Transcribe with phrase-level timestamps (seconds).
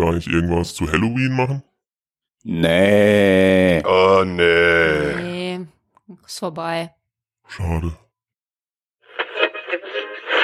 [0.00, 1.62] wir eigentlich irgendwas zu Halloween machen?
[2.42, 3.82] Nee.
[3.84, 5.14] Oh, nee.
[5.16, 5.60] Nee,
[6.26, 6.94] ist vorbei.
[7.46, 7.92] Schade.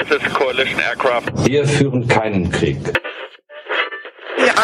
[0.09, 1.45] This is coalition aircraft.
[1.45, 2.77] Wir führen keinen Krieg.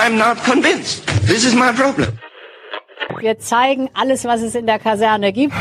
[0.04, 1.05] I'm not convinced.
[1.28, 2.20] This is my problem.
[3.20, 5.54] Wir zeigen alles, was es in der Kaserne gibt.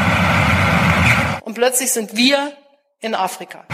[1.42, 2.52] Und plötzlich sind wir
[3.00, 3.64] in Afrika.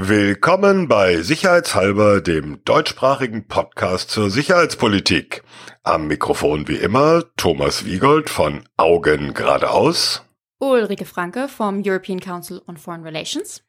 [0.00, 5.42] Willkommen bei Sicherheitshalber, dem deutschsprachigen Podcast zur Sicherheitspolitik.
[5.82, 10.22] Am Mikrofon wie immer Thomas Wiegold von Augen geradeaus.
[10.60, 13.64] Ulrike Franke vom European Council on Foreign Relations.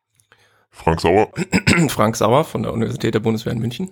[0.70, 1.30] Frank Sauer.
[1.90, 3.90] Frank Sauer von der Universität der Bundeswehr in München.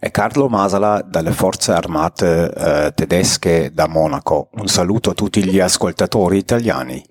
[0.00, 4.48] E Carlo Masala dalle Forze Armate eh, Tedesche da Monaco.
[4.54, 7.04] Un saluto a tutti gli ascoltatori italiani.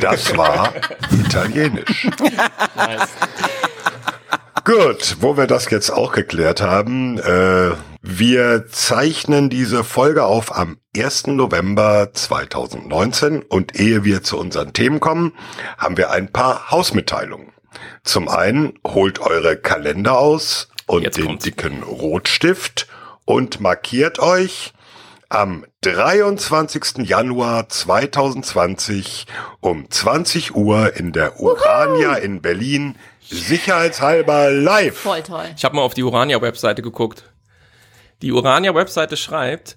[0.00, 0.72] Das war
[1.10, 2.08] Italienisch.
[4.64, 10.78] Gut, wo wir das jetzt auch geklärt haben, äh, wir zeichnen diese Folge auf am
[10.96, 11.28] 1.
[11.28, 15.32] November 2019 und ehe wir zu unseren Themen kommen,
[15.78, 17.52] haben wir ein paar Hausmitteilungen.
[18.04, 21.44] Zum einen holt eure Kalender aus und Jetzt den kommt's.
[21.44, 22.86] dicken Rotstift
[23.24, 24.72] und markiert euch
[25.28, 27.08] am 23.
[27.08, 29.26] Januar 2020
[29.60, 34.96] um 20 Uhr in der Urania in Berlin sicherheitshalber live.
[34.96, 35.46] Voll toll.
[35.56, 37.24] Ich habe mal auf die Urania-Webseite geguckt.
[38.22, 39.76] Die Urania-Webseite schreibt,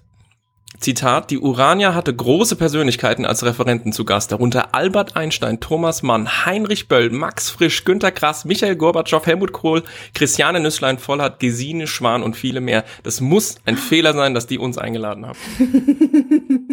[0.78, 6.46] Zitat, die Urania hatte große Persönlichkeiten als Referenten zu Gast, darunter Albert Einstein, Thomas Mann,
[6.46, 9.82] Heinrich Böll, Max Frisch, Günter Grass, Michael Gorbatschow, Helmut Kohl,
[10.14, 12.84] Christiane Nüsslein-Vollhardt, Gesine Schwan und viele mehr.
[13.02, 15.38] Das muss ein Fehler sein, dass die uns eingeladen haben.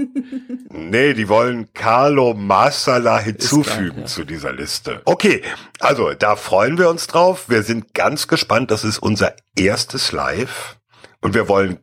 [0.75, 4.05] Nee, die wollen Carlo Masala hinzufügen ja.
[4.05, 5.01] zu dieser Liste.
[5.05, 5.43] Okay,
[5.79, 7.47] also da freuen wir uns drauf.
[7.47, 8.71] Wir sind ganz gespannt.
[8.71, 10.77] Das ist unser erstes Live.
[11.21, 11.79] Und wir wollen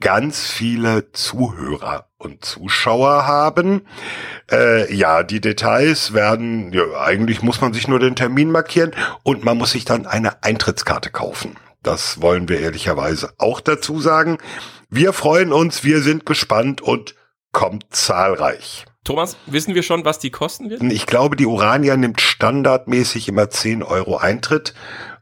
[0.00, 3.82] ganz viele Zuhörer und Zuschauer haben.
[4.50, 9.44] Äh, ja, die Details werden, ja, eigentlich muss man sich nur den Termin markieren und
[9.44, 11.56] man muss sich dann eine Eintrittskarte kaufen.
[11.82, 14.38] Das wollen wir ehrlicherweise auch dazu sagen.
[14.90, 17.14] Wir freuen uns, wir sind gespannt und
[17.52, 18.84] kommt zahlreich.
[19.02, 20.82] Thomas, wissen wir schon, was die kosten wird?
[20.82, 24.74] Ich glaube, die Urania nimmt standardmäßig immer 10 Euro Eintritt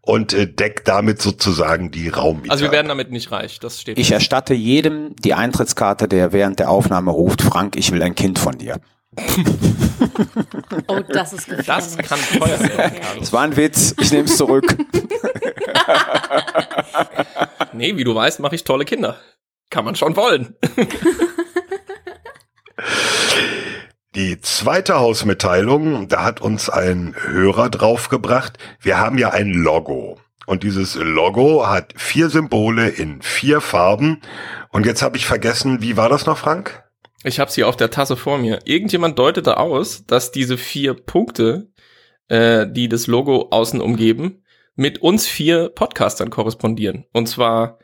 [0.09, 2.51] und äh, deckt damit sozusagen die Raummiete.
[2.51, 3.99] Also wir werden damit nicht reich, das steht.
[3.99, 8.39] Ich erstatte jedem die Eintrittskarte, der während der Aufnahme ruft, Frank, ich will ein Kind
[8.39, 8.81] von dir.
[10.89, 11.67] Oh, das ist gefährlich.
[11.67, 12.93] das kann teuer sein.
[13.19, 14.77] Das war ein Witz, ich nehme es zurück.
[17.73, 19.17] Nee, wie du weißt, mache ich tolle Kinder.
[19.71, 20.57] Kann man schon wollen.
[24.19, 28.59] Die zweite Hausmitteilung, da hat uns ein Hörer draufgebracht.
[28.81, 30.19] Wir haben ja ein Logo.
[30.45, 34.21] Und dieses Logo hat vier Symbole in vier Farben.
[34.71, 36.83] Und jetzt habe ich vergessen, wie war das noch, Frank?
[37.23, 38.59] Ich habe sie auf der Tasse vor mir.
[38.65, 41.71] Irgendjemand deutete aus, dass diese vier Punkte,
[42.27, 44.43] äh, die das Logo außen umgeben,
[44.75, 47.05] mit uns vier Podcastern korrespondieren.
[47.13, 47.79] Und zwar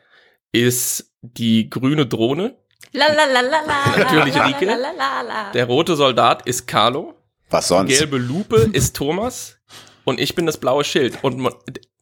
[0.51, 2.57] ist die grüne Drohne,
[2.93, 4.65] La, la, la, la, la, Natürlich Rike.
[4.65, 5.51] La, la, la, la.
[5.53, 7.13] der rote Soldat ist Carlo,
[7.49, 7.97] Was die sonst?
[7.97, 9.57] gelbe Lupe ist Thomas
[10.05, 11.17] und ich bin das blaue Schild.
[11.23, 11.53] Und man,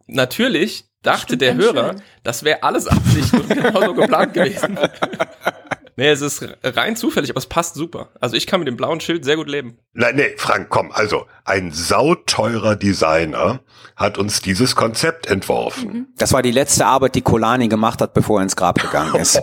[0.08, 2.02] natürlich dachte Stimmt der Hörer, schön.
[2.24, 4.78] das wäre alles Absicht und genauso geplant gewesen.
[5.96, 8.10] Nee, es ist rein zufällig, aber es passt super.
[8.20, 9.78] Also ich kann mit dem blauen Schild sehr gut leben.
[9.94, 10.92] Nein, nee, Frank, komm.
[10.92, 13.60] Also, ein sauteurer Designer
[13.96, 16.08] hat uns dieses Konzept entworfen.
[16.18, 19.42] Das war die letzte Arbeit, die Kolani gemacht hat, bevor er ins Grab gegangen ist.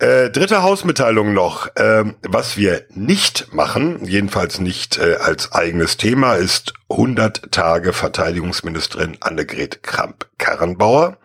[0.00, 1.68] Äh, dritte Hausmitteilung noch.
[1.76, 9.18] Ähm, was wir nicht machen, jedenfalls nicht äh, als eigenes Thema, ist 100 Tage Verteidigungsministerin
[9.20, 11.18] Annegret Kramp-Karrenbauer.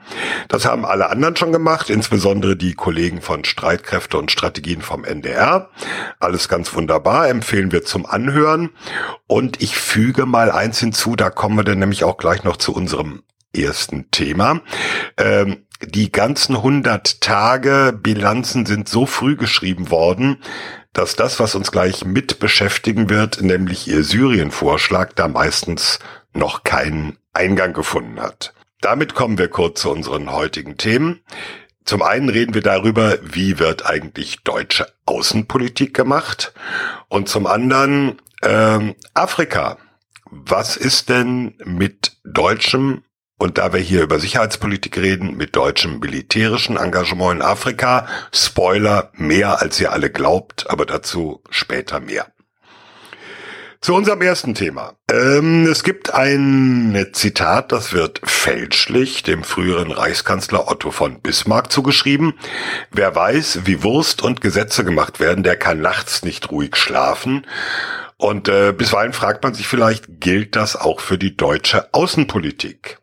[0.50, 5.69] Das haben alle anderen schon gemacht, insbesondere die Kollegen von Streitkräfte und Strategien vom NDR.
[6.19, 8.72] Alles ganz wunderbar, empfehlen wir zum Anhören.
[9.26, 12.76] Und ich füge mal eins hinzu, da kommen wir dann nämlich auch gleich noch zu
[12.76, 13.23] unserem
[13.63, 14.61] ersten Thema.
[15.17, 20.37] Ähm, die ganzen 100 Tage Bilanzen sind so früh geschrieben worden,
[20.93, 25.99] dass das, was uns gleich mit beschäftigen wird, nämlich ihr Syrien-Vorschlag, da meistens
[26.34, 28.53] noch keinen Eingang gefunden hat.
[28.79, 31.22] Damit kommen wir kurz zu unseren heutigen Themen.
[31.84, 36.53] Zum einen reden wir darüber, wie wird eigentlich deutsche Außenpolitik gemacht?
[37.09, 39.78] Und zum anderen ähm, Afrika.
[40.31, 43.03] Was ist denn mit deutschem
[43.37, 49.61] und da wir hier über Sicherheitspolitik reden, mit deutschem militärischen Engagement in Afrika, Spoiler, mehr
[49.61, 52.28] als ihr alle glaubt, aber dazu später mehr.
[53.82, 54.93] Zu unserem ersten Thema.
[55.11, 62.34] Ähm, es gibt ein Zitat, das wird fälschlich dem früheren Reichskanzler Otto von Bismarck zugeschrieben.
[62.90, 67.46] Wer weiß, wie Wurst und Gesetze gemacht werden, der kann nachts nicht ruhig schlafen.
[68.17, 72.97] Und äh, bisweilen fragt man sich vielleicht, gilt das auch für die deutsche Außenpolitik?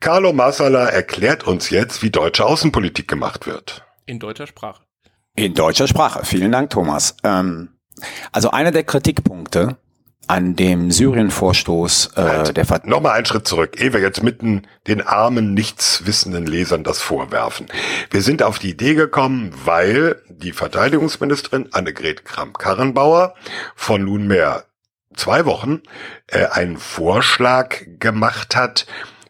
[0.00, 3.84] Carlo Massala erklärt uns jetzt, wie deutsche Außenpolitik gemacht wird.
[4.06, 4.82] In deutscher Sprache.
[5.34, 6.24] In deutscher Sprache.
[6.24, 7.16] Vielen Dank, Thomas.
[7.24, 7.70] Ähm,
[8.32, 9.76] also einer der Kritikpunkte
[10.28, 12.56] an dem Syrien-Vorstoß äh, Halt.
[12.56, 17.00] der Ver Nochmal einen Schritt zurück, ehe wir jetzt mitten den armen, nichtswissenden Lesern das
[17.00, 17.66] vorwerfen.
[18.10, 23.34] Wir sind auf die Idee gekommen, weil die Verteidigungsministerin Annegret Kramp-Karrenbauer
[23.74, 24.64] von nunmehr
[25.16, 25.82] zwei Wochen
[26.26, 28.86] äh, einen Vorschlag gemacht hat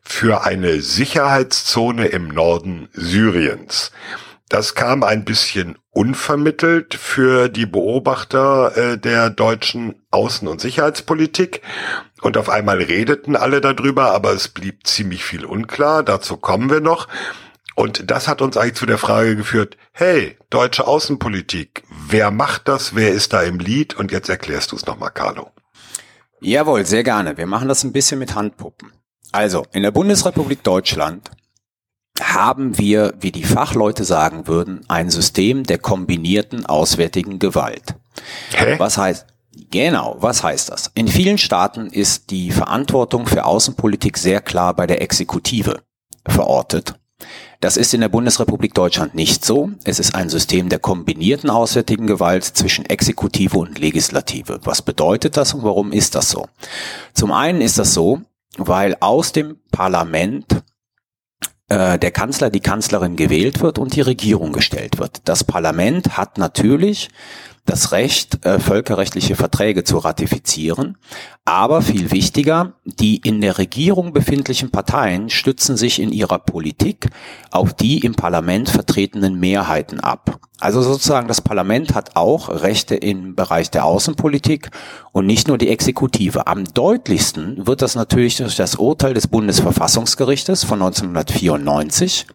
[0.08, 3.92] für eine Sicherheitszone im Norden Syriens.
[4.48, 11.60] Das kam ein bisschen unvermittelt für die Beobachter äh, der deutschen Außen- und Sicherheitspolitik.
[12.22, 16.02] Und auf einmal redeten alle darüber, aber es blieb ziemlich viel unklar.
[16.02, 17.06] Dazu kommen wir noch.
[17.76, 22.94] Und das hat uns eigentlich zu der Frage geführt, hey, deutsche Außenpolitik, wer macht das,
[22.96, 23.94] wer ist da im Lied?
[23.94, 25.50] Und jetzt erklärst du es nochmal, Carlo.
[26.40, 27.36] Jawohl, sehr gerne.
[27.36, 28.97] Wir machen das ein bisschen mit Handpuppen.
[29.32, 31.30] Also, in der Bundesrepublik Deutschland
[32.20, 37.94] haben wir, wie die Fachleute sagen würden, ein System der kombinierten auswärtigen Gewalt.
[38.52, 38.76] Hä?
[38.78, 39.26] Was heißt,
[39.70, 40.90] genau, was heißt das?
[40.94, 45.80] In vielen Staaten ist die Verantwortung für Außenpolitik sehr klar bei der Exekutive
[46.26, 46.94] verortet.
[47.60, 49.70] Das ist in der Bundesrepublik Deutschland nicht so.
[49.82, 54.60] Es ist ein System der kombinierten auswärtigen Gewalt zwischen Exekutive und Legislative.
[54.62, 56.46] Was bedeutet das und warum ist das so?
[57.14, 58.22] Zum einen ist das so,
[58.58, 60.62] weil aus dem Parlament
[61.68, 65.22] äh, der Kanzler, die Kanzlerin gewählt wird und die Regierung gestellt wird.
[65.24, 67.08] Das Parlament hat natürlich
[67.68, 70.96] das Recht, äh, völkerrechtliche Verträge zu ratifizieren.
[71.44, 77.08] Aber viel wichtiger, die in der Regierung befindlichen Parteien stützen sich in ihrer Politik
[77.50, 80.40] auf die im Parlament vertretenen Mehrheiten ab.
[80.60, 84.70] Also sozusagen das Parlament hat auch Rechte im Bereich der Außenpolitik
[85.12, 86.46] und nicht nur die Exekutive.
[86.46, 92.26] Am deutlichsten wird das natürlich durch das Urteil des Bundesverfassungsgerichtes von 1994,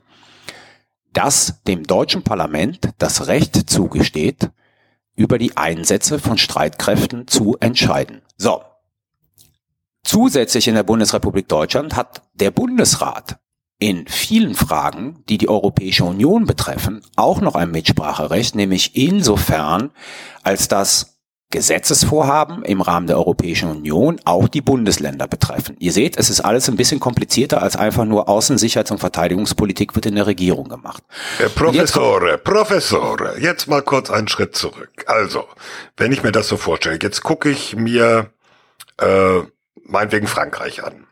[1.12, 4.50] das dem deutschen Parlament das Recht zugesteht,
[5.16, 8.22] über die Einsätze von Streitkräften zu entscheiden.
[8.38, 8.64] So.
[10.04, 13.38] Zusätzlich in der Bundesrepublik Deutschland hat der Bundesrat
[13.80, 19.92] in vielen Fragen, die die Europäische Union betreffen, auch noch ein Mitspracherecht, nämlich insofern,
[20.42, 21.13] als das
[21.54, 25.76] Gesetzesvorhaben im Rahmen der Europäischen Union auch die Bundesländer betreffen.
[25.78, 30.08] Ihr seht, es ist alles ein bisschen komplizierter als einfach nur Außensicherheits- und Verteidigungspolitik wird
[30.08, 31.04] in der Regierung gemacht.
[31.38, 35.06] Äh, Professore, Professore, jetzt mal kurz einen Schritt zurück.
[35.06, 35.46] Also,
[35.96, 38.32] wenn ich mir das so vorstelle, jetzt gucke ich mir
[39.00, 39.42] äh,
[39.86, 41.06] meinetwegen Frankreich an.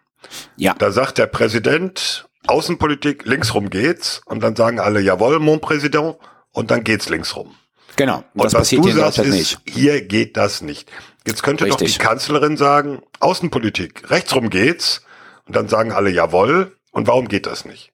[0.57, 0.73] Ja.
[0.75, 6.15] Da sagt der Präsident, Außenpolitik, linksrum geht's, und dann sagen alle, jawohl, mon Président,
[6.51, 7.53] und dann geht's linksrum.
[7.95, 8.23] Genau.
[8.33, 9.75] Und das was passiert du hier in sagst, Deutschland ist, nicht.
[9.75, 10.89] hier geht das nicht.
[11.25, 11.97] Jetzt könnte doch Richtig.
[11.97, 15.01] die Kanzlerin sagen, Außenpolitik, rechtsrum geht's,
[15.45, 17.91] und dann sagen alle, jawohl, und warum geht das nicht?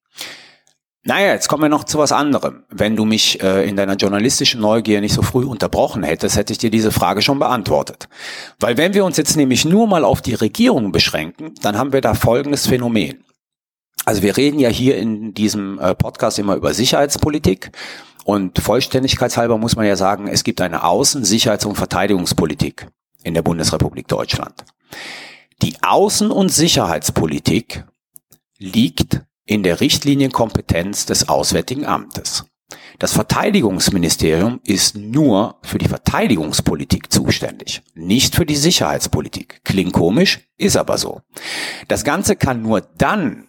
[1.04, 2.66] Naja, jetzt kommen wir noch zu was anderem.
[2.70, 6.60] Wenn du mich äh, in deiner journalistischen Neugier nicht so früh unterbrochen hättest, hätte ich
[6.60, 8.10] dir diese Frage schon beantwortet.
[8.60, 12.02] Weil wenn wir uns jetzt nämlich nur mal auf die Regierung beschränken, dann haben wir
[12.02, 13.24] da folgendes Phänomen.
[14.04, 17.72] Also wir reden ja hier in diesem äh, Podcast immer über Sicherheitspolitik
[18.28, 22.90] und vollständigkeitshalber muss man ja sagen, es gibt eine Außen-, Sicherheits- und Verteidigungspolitik
[23.24, 24.66] in der Bundesrepublik Deutschland.
[25.62, 27.86] Die Außen- und Sicherheitspolitik
[28.58, 32.44] liegt in der Richtlinienkompetenz des Auswärtigen Amtes.
[33.00, 39.62] Das Verteidigungsministerium ist nur für die Verteidigungspolitik zuständig, nicht für die Sicherheitspolitik.
[39.64, 41.22] Klingt komisch, ist aber so.
[41.88, 43.47] Das Ganze kann nur dann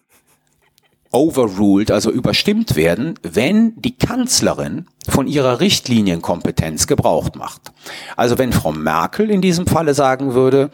[1.10, 7.72] overruled, also überstimmt werden, wenn die Kanzlerin von ihrer Richtlinienkompetenz Gebrauch macht.
[8.16, 10.70] Also wenn Frau Merkel in diesem Falle sagen würde,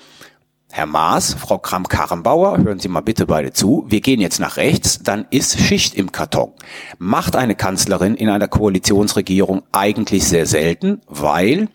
[0.76, 3.84] Herr Maas, Frau Kramp-Karrenbauer, hören Sie mal bitte beide zu.
[3.86, 6.50] Wir gehen jetzt nach rechts, dann ist Schicht im Karton.
[6.98, 11.68] Macht eine Kanzlerin in einer Koalitionsregierung eigentlich sehr selten, weil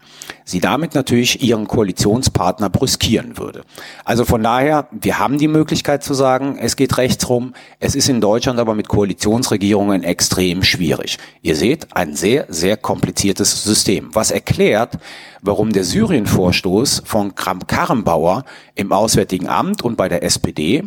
[0.49, 3.63] sie damit natürlich ihren Koalitionspartner brüskieren würde.
[4.03, 7.53] Also von daher, wir haben die Möglichkeit zu sagen, es geht rechts rum.
[7.79, 11.19] Es ist in Deutschland aber mit Koalitionsregierungen extrem schwierig.
[11.43, 14.97] Ihr seht, ein sehr, sehr kompliziertes System, was erklärt,
[15.41, 20.83] warum der Syrien-Vorstoß von Kramp-Karrenbauer im Auswärtigen Amt und bei der SPD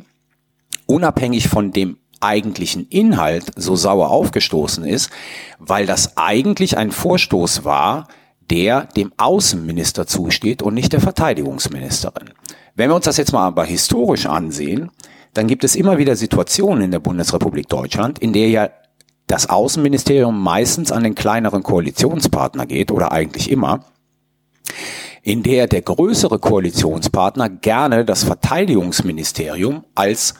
[0.86, 5.10] unabhängig von dem eigentlichen Inhalt so sauer aufgestoßen ist,
[5.58, 8.08] weil das eigentlich ein Vorstoß war,
[8.50, 12.30] der dem Außenminister zusteht und nicht der Verteidigungsministerin.
[12.74, 14.90] Wenn wir uns das jetzt mal aber historisch ansehen,
[15.34, 18.70] dann gibt es immer wieder Situationen in der Bundesrepublik Deutschland, in der ja
[19.26, 23.86] das Außenministerium meistens an den kleineren Koalitionspartner geht oder eigentlich immer,
[25.22, 30.34] in der der größere Koalitionspartner gerne das Verteidigungsministerium als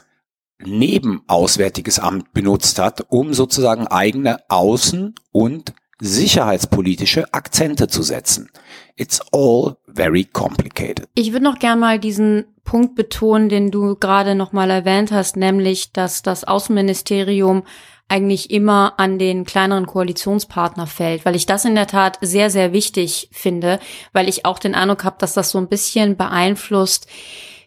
[0.65, 8.49] Nebenauswärtiges Amt benutzt hat, um sozusagen eigene außen- und sicherheitspolitische Akzente zu setzen.
[8.95, 11.07] It's all very complicated.
[11.15, 15.35] Ich würde noch gern mal diesen Punkt betonen, den du gerade noch mal erwähnt hast,
[15.35, 17.63] nämlich, dass das Außenministerium
[18.07, 22.73] eigentlich immer an den kleineren Koalitionspartner fällt, weil ich das in der Tat sehr, sehr
[22.73, 23.79] wichtig finde,
[24.11, 27.07] weil ich auch den Eindruck habe, dass das so ein bisschen beeinflusst,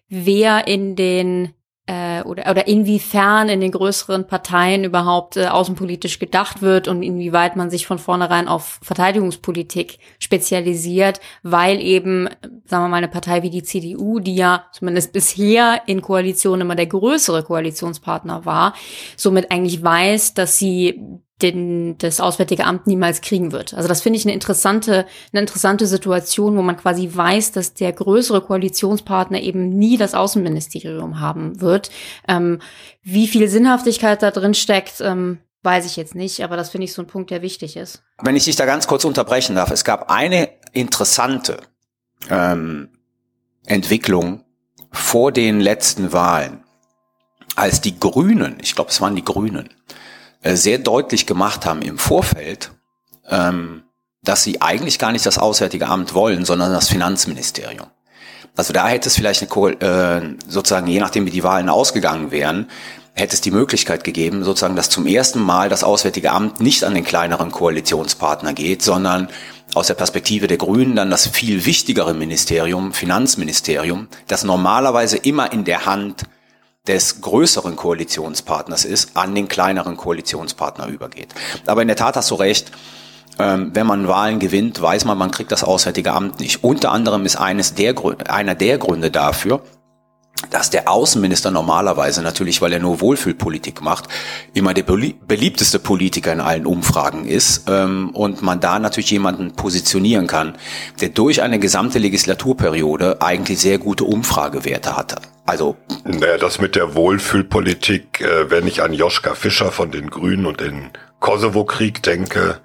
[0.09, 1.53] wer in den
[1.87, 7.55] äh, oder, oder inwiefern in den größeren Parteien überhaupt äh, außenpolitisch gedacht wird und inwieweit
[7.55, 12.29] man sich von vornherein auf Verteidigungspolitik spezialisiert, weil eben,
[12.65, 16.75] sagen wir mal, eine Partei wie die CDU, die ja zumindest bisher in Koalition immer
[16.75, 18.75] der größere Koalitionspartner war,
[19.17, 23.75] somit eigentlich weiß, dass sie den, das Auswärtige Amt niemals kriegen wird.
[23.75, 27.93] Also das finde ich eine interessante, eine interessante Situation, wo man quasi weiß, dass der
[27.93, 31.91] größere Koalitionspartner eben nie das Außenministerium haben wird.
[32.27, 32.61] Ähm,
[33.03, 36.95] wie viel Sinnhaftigkeit da drin steckt, ähm, weiß ich jetzt nicht, aber das finde ich
[36.95, 38.03] so ein Punkt, der wichtig ist.
[38.23, 41.59] Wenn ich dich da ganz kurz unterbrechen darf, es gab eine interessante
[42.31, 42.89] ähm,
[43.67, 44.45] Entwicklung
[44.91, 46.65] vor den letzten Wahlen,
[47.57, 49.69] als die Grünen, ich glaube es waren die Grünen,
[50.55, 52.71] sehr deutlich gemacht haben im Vorfeld,
[53.29, 53.83] ähm,
[54.23, 57.87] dass sie eigentlich gar nicht das Auswärtige Amt wollen, sondern das Finanzministerium.
[58.57, 62.69] Also da hätte es vielleicht eine, äh, sozusagen, je nachdem wie die Wahlen ausgegangen wären,
[63.13, 66.95] hätte es die Möglichkeit gegeben, sozusagen, dass zum ersten Mal das Auswärtige Amt nicht an
[66.95, 69.29] den kleineren Koalitionspartner geht, sondern
[69.75, 75.65] aus der Perspektive der Grünen dann das viel wichtigere Ministerium, Finanzministerium, das normalerweise immer in
[75.65, 76.25] der Hand
[76.87, 81.35] des größeren Koalitionspartners ist, an den kleineren Koalitionspartner übergeht.
[81.67, 82.71] Aber in der Tat hast du recht,
[83.39, 86.65] ähm, wenn man Wahlen gewinnt, weiß man, man kriegt das Auswärtige Amt nicht.
[86.65, 87.95] Unter anderem ist eines der,
[88.29, 89.61] einer der Gründe dafür,
[90.51, 94.09] dass der Außenminister normalerweise natürlich, weil er nur Wohlfühlpolitik macht,
[94.55, 100.27] immer der beliebteste Politiker in allen Umfragen ist ähm, und man da natürlich jemanden positionieren
[100.27, 100.57] kann,
[101.01, 105.17] der durch eine gesamte Legislaturperiode eigentlich sehr gute Umfragewerte hatte.
[105.47, 110.47] Also naja, das mit der Wohlfühlpolitik, äh, wenn ich an Joschka Fischer von den Grünen
[110.47, 110.91] und den
[111.21, 112.61] Kosovo-Krieg denke,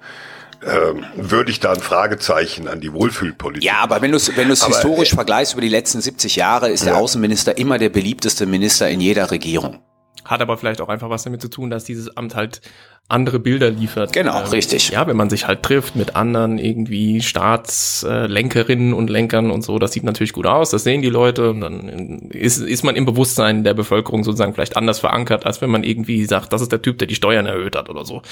[0.64, 3.64] ähm, würde ich da ein Fragezeichen an die Wohlfühlpolitik.
[3.64, 6.70] Ja, aber wenn du es wenn du's historisch äh, vergleichst über die letzten 70 Jahre,
[6.70, 6.92] ist ja.
[6.92, 9.80] der Außenminister immer der beliebteste Minister in jeder Regierung.
[10.24, 12.60] Hat aber vielleicht auch einfach was damit zu tun, dass dieses Amt halt
[13.08, 14.12] andere Bilder liefert.
[14.12, 14.90] Genau, ähm, richtig.
[14.90, 19.92] Ja, wenn man sich halt trifft mit anderen irgendwie Staatslenkerinnen und Lenkern und so, das
[19.92, 23.64] sieht natürlich gut aus, das sehen die Leute und dann ist, ist man im Bewusstsein
[23.64, 26.98] der Bevölkerung sozusagen vielleicht anders verankert, als wenn man irgendwie sagt, das ist der Typ,
[26.98, 28.22] der die Steuern erhöht hat oder so.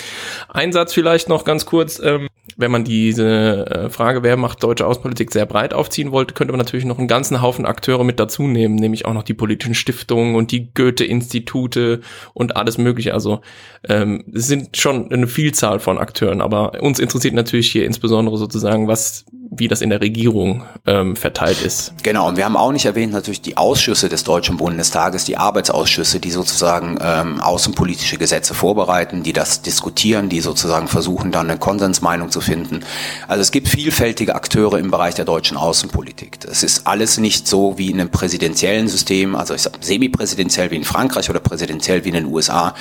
[0.48, 2.28] Ein Satz vielleicht noch ganz kurz, ähm,
[2.60, 6.58] wenn man diese äh, Frage, wer macht deutsche Außenpolitik, sehr breit aufziehen wollte, könnte man
[6.58, 10.34] natürlich noch einen ganzen Haufen Akteure mit dazu nehmen, nämlich auch noch die politischen Stiftungen
[10.34, 12.00] und die Goethe-Institute
[12.34, 13.14] und alles mögliche.
[13.14, 13.40] Also
[13.88, 18.88] ähm, es sind schon eine Vielzahl von Akteuren, aber uns interessiert natürlich hier insbesondere sozusagen,
[18.88, 21.92] was wie das in der Regierung ähm, verteilt ist.
[22.04, 26.20] Genau, und wir haben auch nicht erwähnt natürlich die Ausschüsse des Deutschen Bundestages, die Arbeitsausschüsse,
[26.20, 32.30] die sozusagen ähm, außenpolitische Gesetze vorbereiten, die das diskutieren, die sozusagen versuchen, dann eine Konsensmeinung
[32.30, 32.80] zu finden.
[33.26, 36.38] Also es gibt vielfältige Akteure im Bereich der deutschen Außenpolitik.
[36.40, 40.76] Das ist alles nicht so wie in einem präsidentiellen System, also ich sag semi-präsidentiell wie
[40.76, 42.74] in Frankreich oder präsidentiell wie in den USA,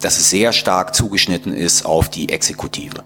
[0.00, 3.04] dass es sehr stark zugeschnitten ist auf die Exekutive.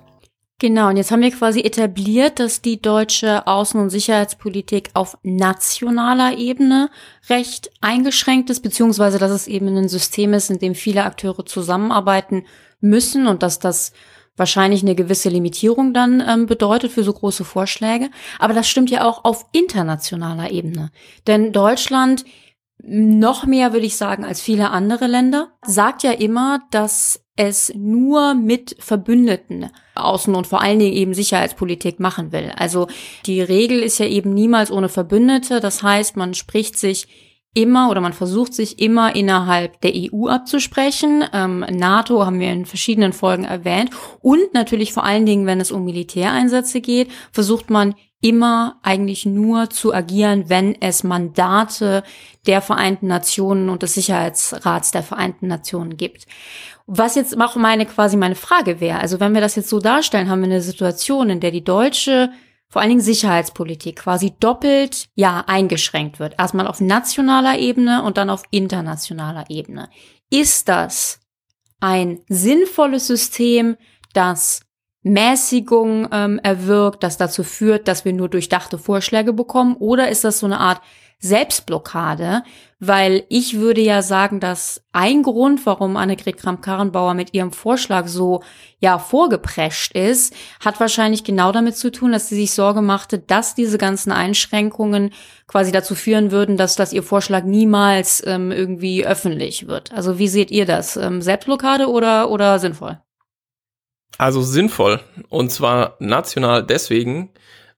[0.60, 6.38] Genau, und jetzt haben wir quasi etabliert, dass die deutsche Außen- und Sicherheitspolitik auf nationaler
[6.38, 6.90] Ebene
[7.28, 12.46] recht eingeschränkt ist, beziehungsweise dass es eben ein System ist, in dem viele Akteure zusammenarbeiten
[12.80, 13.92] müssen und dass das
[14.36, 18.10] wahrscheinlich eine gewisse Limitierung dann ähm, bedeutet für so große Vorschläge.
[18.38, 20.90] Aber das stimmt ja auch auf internationaler Ebene.
[21.26, 22.24] Denn Deutschland
[22.82, 28.34] noch mehr, würde ich sagen, als viele andere Länder, sagt ja immer, dass es nur
[28.34, 32.52] mit Verbündeten Außen- und vor allen Dingen eben Sicherheitspolitik machen will.
[32.56, 32.88] Also
[33.26, 35.60] die Regel ist ja eben niemals ohne Verbündete.
[35.60, 37.08] Das heißt, man spricht sich
[37.54, 41.24] immer oder man versucht sich immer innerhalb der EU abzusprechen.
[41.32, 43.90] Ähm, NATO haben wir in verschiedenen Folgen erwähnt.
[44.20, 49.68] Und natürlich vor allen Dingen, wenn es um Militäreinsätze geht, versucht man immer eigentlich nur
[49.68, 52.02] zu agieren, wenn es Mandate
[52.46, 56.26] der Vereinten Nationen und des Sicherheitsrats der Vereinten Nationen gibt.
[56.86, 60.30] Was jetzt auch meine quasi meine Frage wäre, also wenn wir das jetzt so darstellen,
[60.30, 62.30] haben wir eine Situation, in der die deutsche
[62.70, 66.34] vor allen Dingen Sicherheitspolitik quasi doppelt, ja, eingeschränkt wird.
[66.38, 69.90] Erstmal auf nationaler Ebene und dann auf internationaler Ebene.
[70.30, 71.20] Ist das
[71.78, 73.76] ein sinnvolles System,
[74.14, 74.62] das
[75.04, 79.76] Mäßigung ähm, erwirkt, das dazu führt, dass wir nur durchdachte Vorschläge bekommen?
[79.78, 80.80] Oder ist das so eine Art
[81.24, 82.42] Selbstblockade,
[82.80, 88.42] weil ich würde ja sagen, dass ein Grund, warum Annegret Kramp-Karrenbauer mit ihrem Vorschlag so
[88.78, 93.54] ja vorgeprescht ist, hat wahrscheinlich genau damit zu tun, dass sie sich Sorge machte, dass
[93.54, 95.12] diese ganzen Einschränkungen
[95.46, 99.92] quasi dazu führen würden, dass das ihr Vorschlag niemals ähm, irgendwie öffentlich wird.
[99.92, 100.96] Also wie seht ihr das?
[100.96, 102.98] Ähm, Selbstblockade oder oder sinnvoll?
[104.18, 107.30] Also sinnvoll und zwar national deswegen,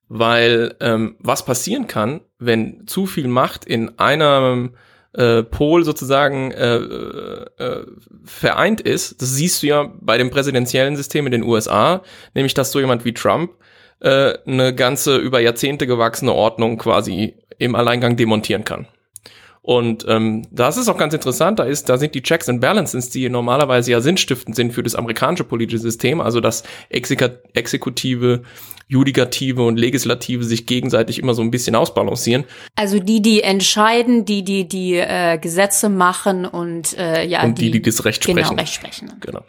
[0.08, 4.74] weil ähm, was passieren kann, wenn zu viel Macht in einem
[5.14, 7.86] äh, Pol sozusagen äh, äh,
[8.24, 12.02] vereint ist, das siehst du ja bei dem präsidentiellen System in den USA,
[12.34, 13.52] nämlich dass so jemand wie Trump
[14.00, 18.86] äh, eine ganze über Jahrzehnte gewachsene Ordnung quasi im Alleingang demontieren kann.
[19.66, 23.10] Und ähm, das ist auch ganz interessant, da ist, da sind die Checks and Balances,
[23.10, 28.42] die normalerweise ja sinnstiftend sind für das amerikanische politische System, also das Exekutive,
[28.86, 32.44] Judikative und Legislative sich gegenseitig immer so ein bisschen ausbalancieren.
[32.76, 37.72] Also die, die entscheiden, die, die die äh, Gesetze machen und äh, ja und die,
[37.72, 38.60] die, die das Recht genau, sprechen.
[38.60, 39.12] Recht sprechen.
[39.18, 39.40] Genau.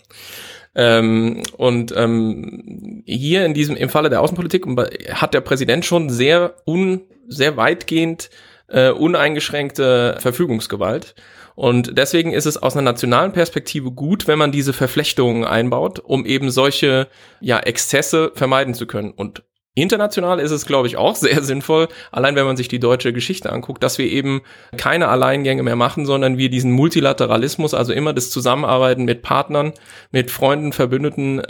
[0.73, 4.65] Ähm, und ähm, hier in diesem im Falle der Außenpolitik
[5.11, 8.31] hat der Präsident schon sehr un sehr weitgehend
[8.67, 11.15] äh, uneingeschränkte Verfügungsgewalt.
[11.55, 16.25] Und deswegen ist es aus einer nationalen Perspektive gut, wenn man diese Verflechtungen einbaut, um
[16.25, 17.07] eben solche
[17.39, 19.11] ja, Exzesse vermeiden zu können.
[19.11, 19.43] Und
[19.73, 23.51] International ist es, glaube ich, auch sehr sinnvoll, allein wenn man sich die deutsche Geschichte
[23.51, 24.41] anguckt, dass wir eben
[24.75, 29.73] keine Alleingänge mehr machen, sondern wir diesen Multilateralismus, also immer das Zusammenarbeiten mit Partnern,
[30.11, 31.41] mit Freunden, Verbündeten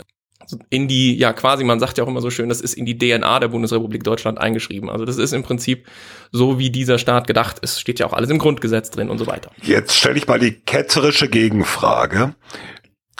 [0.70, 2.96] in die, ja quasi, man sagt ja auch immer so schön, das ist in die
[2.96, 4.88] DNA der Bundesrepublik Deutschland eingeschrieben.
[4.88, 5.86] Also das ist im Prinzip
[6.32, 7.80] so, wie dieser Staat gedacht ist.
[7.80, 9.50] Steht ja auch alles im Grundgesetz drin und so weiter.
[9.62, 12.34] Jetzt stelle ich mal die ketzerische Gegenfrage.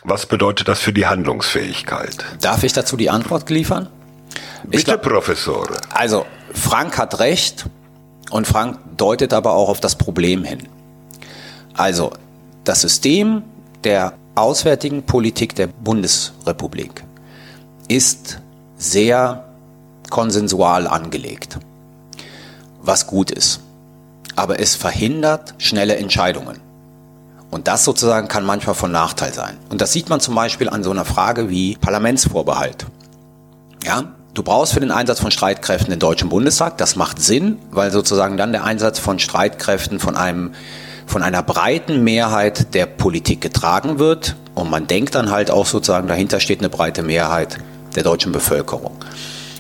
[0.05, 2.25] Was bedeutet das für die Handlungsfähigkeit?
[2.41, 3.89] Darf ich dazu die Antwort liefern?
[4.65, 5.69] Bitte, glaub, Professor.
[5.91, 7.67] Also, Frank hat recht
[8.31, 10.69] und Frank deutet aber auch auf das Problem hin.
[11.75, 12.13] Also,
[12.65, 13.43] das System
[13.85, 17.03] der auswärtigen Politik der Bundesrepublik
[17.89, 18.41] ist
[18.77, 19.45] sehr
[20.11, 21.59] konsensual angelegt,
[22.81, 23.61] was gut ist.
[24.37, 26.61] Aber es verhindert schnelle Entscheidungen.
[27.51, 29.57] Und das sozusagen kann manchmal von Nachteil sein.
[29.71, 32.87] Und das sieht man zum Beispiel an so einer Frage wie Parlamentsvorbehalt.
[33.85, 36.77] Ja, du brauchst für den Einsatz von Streitkräften den Deutschen Bundestag.
[36.77, 40.53] Das macht Sinn, weil sozusagen dann der Einsatz von Streitkräften von einem
[41.07, 44.37] von einer breiten Mehrheit der Politik getragen wird.
[44.55, 47.59] Und man denkt dann halt auch sozusagen, dahinter steht eine breite Mehrheit
[47.95, 49.05] der deutschen Bevölkerung.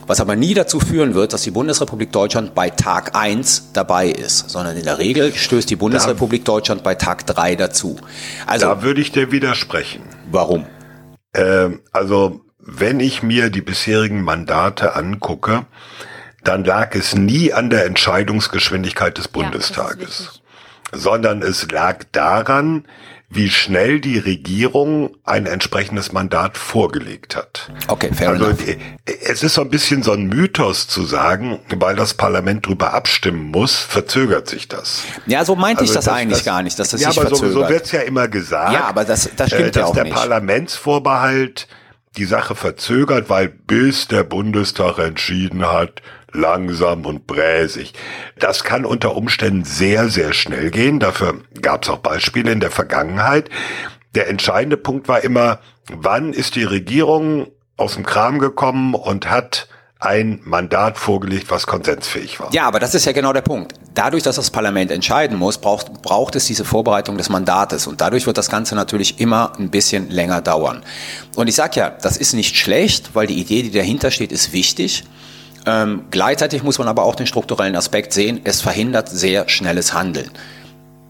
[0.08, 4.48] Was aber nie dazu führen wird, dass die Bundesrepublik Deutschland bei Tag 1 dabei ist,
[4.48, 7.98] sondern in der Regel stößt die Bundesrepublik da, Deutschland bei Tag 3 dazu.
[8.46, 10.02] Also, da würde ich dir widersprechen.
[10.30, 10.64] Warum?
[11.34, 15.66] Ähm, also, wenn ich mir die bisherigen Mandate angucke,
[16.42, 20.40] dann lag es nie an der Entscheidungsgeschwindigkeit des Bundestages,
[20.90, 22.86] ja, sondern es lag daran,
[23.30, 27.70] wie schnell die Regierung ein entsprechendes Mandat vorgelegt hat.
[27.88, 28.60] Okay, fair also, enough.
[29.04, 33.50] Es ist so ein bisschen so ein Mythos zu sagen, weil das Parlament drüber abstimmen
[33.50, 35.02] muss, verzögert sich das.
[35.26, 37.20] Ja, so meinte also ich das, das eigentlich das, gar nicht, dass das ja, sich
[37.20, 37.54] aber verzögert.
[37.54, 38.72] So, so wird's ja immer gesagt.
[38.72, 40.16] Ja, aber das, das stimmt äh, ja auch der nicht.
[40.16, 41.68] Parlamentsvorbehalt
[42.16, 47.94] die Sache verzögert, weil bis der Bundestag entschieden hat, langsam und bräsig.
[48.38, 51.00] Das kann unter Umständen sehr, sehr schnell gehen.
[51.00, 53.50] Dafür gab es auch Beispiele in der Vergangenheit.
[54.14, 55.60] Der entscheidende Punkt war immer,
[55.90, 59.68] wann ist die Regierung aus dem Kram gekommen und hat
[60.00, 62.52] ein Mandat vorgelegt, was konsensfähig war.
[62.54, 63.74] Ja, aber das ist ja genau der Punkt.
[63.94, 67.88] Dadurch, dass das Parlament entscheiden muss, braucht, braucht es diese Vorbereitung des Mandates.
[67.88, 70.84] Und dadurch wird das Ganze natürlich immer ein bisschen länger dauern.
[71.34, 74.52] Und ich sage ja, das ist nicht schlecht, weil die Idee, die dahinter steht, ist
[74.52, 75.02] wichtig.
[75.66, 80.30] Ähm, gleichzeitig muss man aber auch den strukturellen Aspekt sehen, es verhindert sehr schnelles Handeln.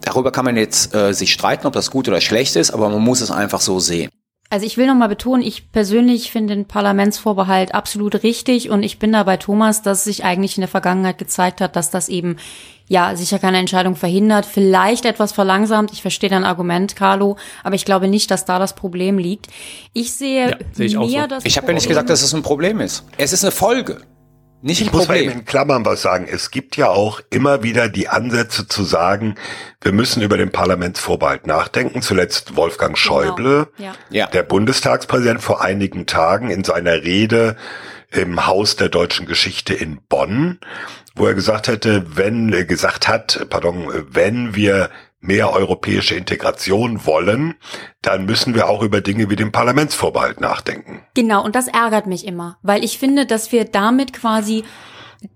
[0.02, 3.02] Darüber kann man jetzt äh, sich streiten, ob das gut oder schlecht ist, aber man
[3.02, 4.10] muss es einfach so sehen.
[4.50, 8.98] Also ich will noch mal betonen, ich persönlich finde den Parlamentsvorbehalt absolut richtig und ich
[8.98, 12.36] bin da bei Thomas, dass sich eigentlich in der Vergangenheit gezeigt hat, dass das eben
[12.86, 15.92] ja sicher keine Entscheidung verhindert, vielleicht etwas verlangsamt.
[15.92, 19.48] Ich verstehe dein Argument, Carlo, aber ich glaube nicht, dass da das Problem liegt.
[19.92, 21.26] Ich sehe ja, sehe ich mehr so.
[21.26, 23.04] das Ich habe ja nicht gesagt, dass es ein Problem ist.
[23.18, 24.00] Es ist eine Folge.
[24.60, 25.30] Nicht ich ein muss mal Problem.
[25.30, 26.26] eben in Klammern was sagen.
[26.30, 29.36] Es gibt ja auch immer wieder die Ansätze zu sagen,
[29.82, 32.02] wir müssen über den Parlamentsvorbehalt nachdenken.
[32.02, 33.88] Zuletzt Wolfgang Schäuble, Genau.
[33.90, 33.94] Ja.
[34.10, 34.26] Ja.
[34.26, 37.56] der Bundestagspräsident vor einigen Tagen in seiner Rede
[38.10, 40.58] im Haus der deutschen Geschichte in Bonn,
[41.14, 47.54] wo er gesagt hätte, wenn äh, gesagt hat, pardon, wenn wir mehr europäische Integration wollen,
[48.02, 51.02] dann müssen wir auch über Dinge wie den Parlamentsvorbehalt nachdenken.
[51.14, 54.64] Genau, und das ärgert mich immer, weil ich finde, dass wir damit quasi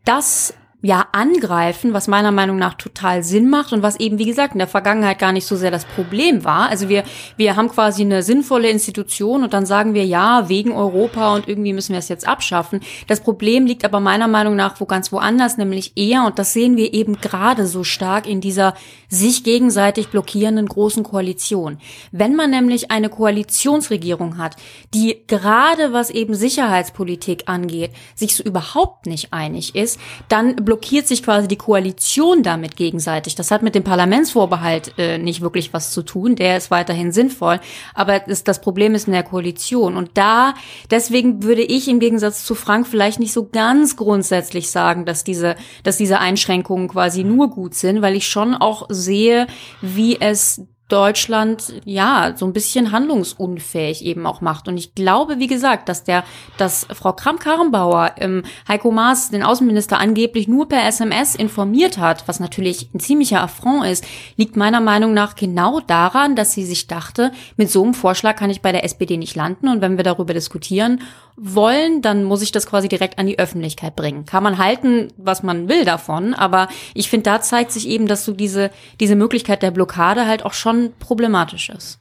[0.05, 4.55] das ja angreifen, was meiner Meinung nach total Sinn macht und was eben, wie gesagt,
[4.55, 6.69] in der Vergangenheit gar nicht so sehr das Problem war.
[6.69, 7.05] Also wir,
[7.37, 11.73] wir haben quasi eine sinnvolle Institution und dann sagen wir, ja, wegen Europa und irgendwie
[11.73, 12.81] müssen wir es jetzt abschaffen.
[13.07, 16.77] Das Problem liegt aber meiner Meinung nach wo ganz woanders, nämlich eher, und das sehen
[16.77, 18.75] wir eben gerade so stark in dieser
[19.09, 21.79] sich gegenseitig blockierenden großen Koalition.
[22.11, 24.57] Wenn man nämlich eine Koalitionsregierung hat,
[24.95, 31.23] die gerade was eben Sicherheitspolitik angeht, sich so überhaupt nicht einig ist, dann blockiert sich
[31.23, 33.35] quasi die Koalition damit gegenseitig.
[33.35, 36.35] Das hat mit dem Parlamentsvorbehalt äh, nicht wirklich was zu tun.
[36.35, 37.61] Der ist weiterhin sinnvoll.
[37.93, 39.99] Aber das, das Problem ist in der Koalition.
[39.99, 40.55] Und da,
[40.91, 45.57] deswegen würde ich im Gegensatz zu Frank vielleicht nicht so ganz grundsätzlich sagen, dass diese,
[45.83, 49.49] dass diese Einschränkungen quasi nur gut sind, weil ich schon auch sehe,
[49.83, 54.69] wie es Deutschland ja so ein bisschen handlungsunfähig eben auch macht.
[54.69, 56.23] Und ich glaube, wie gesagt, dass der,
[56.59, 62.41] dass Frau Kramp-Karrenbauer ähm, Heiko Maas, den Außenminister, angeblich nur per SMS informiert hat, was
[62.41, 64.05] natürlich ein ziemlicher Affront ist,
[64.37, 68.51] liegt meiner Meinung nach genau daran, dass sie sich dachte, mit so einem Vorschlag kann
[68.51, 69.69] ich bei der SPD nicht landen.
[69.69, 71.01] Und wenn wir darüber diskutieren
[71.37, 74.27] wollen, dann muss ich das quasi direkt an die Öffentlichkeit bringen.
[74.27, 78.25] Kann man halten, was man will davon, aber ich finde, da zeigt sich eben, dass
[78.25, 81.99] so diese, diese Möglichkeit der Blockade halt auch schon problematisch ist.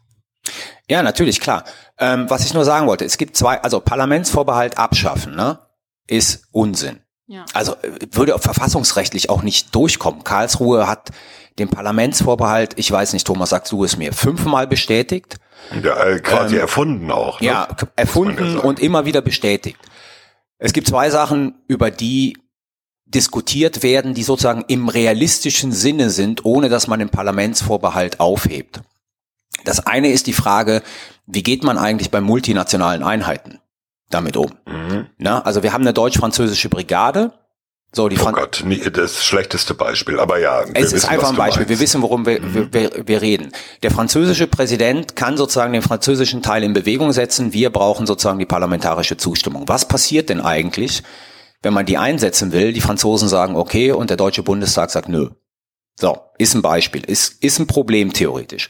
[0.89, 1.63] Ja, natürlich, klar.
[1.97, 5.59] Ähm, was ich nur sagen wollte, es gibt zwei, also Parlamentsvorbehalt abschaffen, ne,
[6.07, 7.01] ist Unsinn.
[7.27, 7.45] Ja.
[7.53, 10.23] Also äh, würde verfassungsrechtlich auch nicht durchkommen.
[10.23, 11.11] Karlsruhe hat
[11.59, 15.37] den Parlamentsvorbehalt, ich weiß nicht, Thomas, sagst du es mir, fünfmal bestätigt.
[15.83, 17.39] Ja, äh, quasi ähm, erfunden auch.
[17.39, 17.47] Ne?
[17.47, 19.77] Ja, erfunden und immer wieder bestätigt.
[20.57, 22.37] Es gibt zwei Sachen, über die
[23.05, 28.81] diskutiert werden, die sozusagen im realistischen Sinne sind, ohne dass man den Parlamentsvorbehalt aufhebt.
[29.65, 30.81] Das eine ist die Frage,
[31.25, 33.59] wie geht man eigentlich bei multinationalen Einheiten
[34.09, 34.51] damit um?
[34.65, 35.07] Mhm.
[35.17, 37.33] Na, also wir haben eine deutsch-französische Brigade,
[37.93, 40.63] so, die oh Gott, nie, das schlechteste Beispiel, aber ja.
[40.73, 42.69] Es ist einfach ein Beispiel, wir wissen, worum wir, mhm.
[42.71, 43.51] wir, wir reden.
[43.83, 48.45] Der französische Präsident kann sozusagen den französischen Teil in Bewegung setzen, wir brauchen sozusagen die
[48.45, 49.67] parlamentarische Zustimmung.
[49.67, 51.03] Was passiert denn eigentlich,
[51.63, 52.71] wenn man die einsetzen will?
[52.71, 55.29] Die Franzosen sagen okay und der Deutsche Bundestag sagt nö.
[55.99, 58.69] So, ist ein Beispiel, ist, ist ein Problem theoretisch.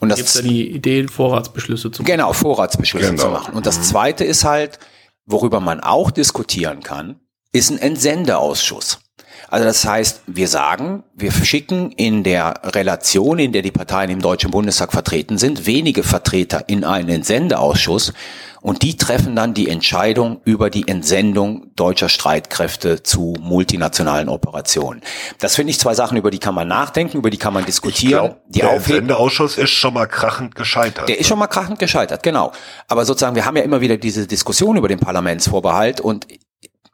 [0.00, 2.10] Und das Gibt's da die Idee, Vorratsbeschlüsse zu machen?
[2.10, 3.22] Genau, Vorratsbeschlüsse genau.
[3.22, 3.54] zu machen.
[3.54, 4.80] Und das zweite ist halt,
[5.24, 7.20] worüber man auch diskutieren kann,
[7.56, 9.00] ist ein Entsendeausschuss.
[9.48, 14.20] Also das heißt, wir sagen, wir schicken in der Relation, in der die Parteien im
[14.20, 18.12] Deutschen Bundestag vertreten sind, wenige Vertreter in einen Entsendeausschuss
[18.60, 25.02] und die treffen dann die Entscheidung über die Entsendung deutscher Streitkräfte zu multinationalen Operationen.
[25.38, 28.10] Das finde ich zwei Sachen, über die kann man nachdenken, über die kann man diskutieren.
[28.10, 31.08] Glaub, die der Entsendeausschuss ist schon mal krachend gescheitert.
[31.08, 32.50] Der ist schon mal krachend gescheitert, genau.
[32.88, 36.26] Aber sozusagen, wir haben ja immer wieder diese Diskussion über den Parlamentsvorbehalt und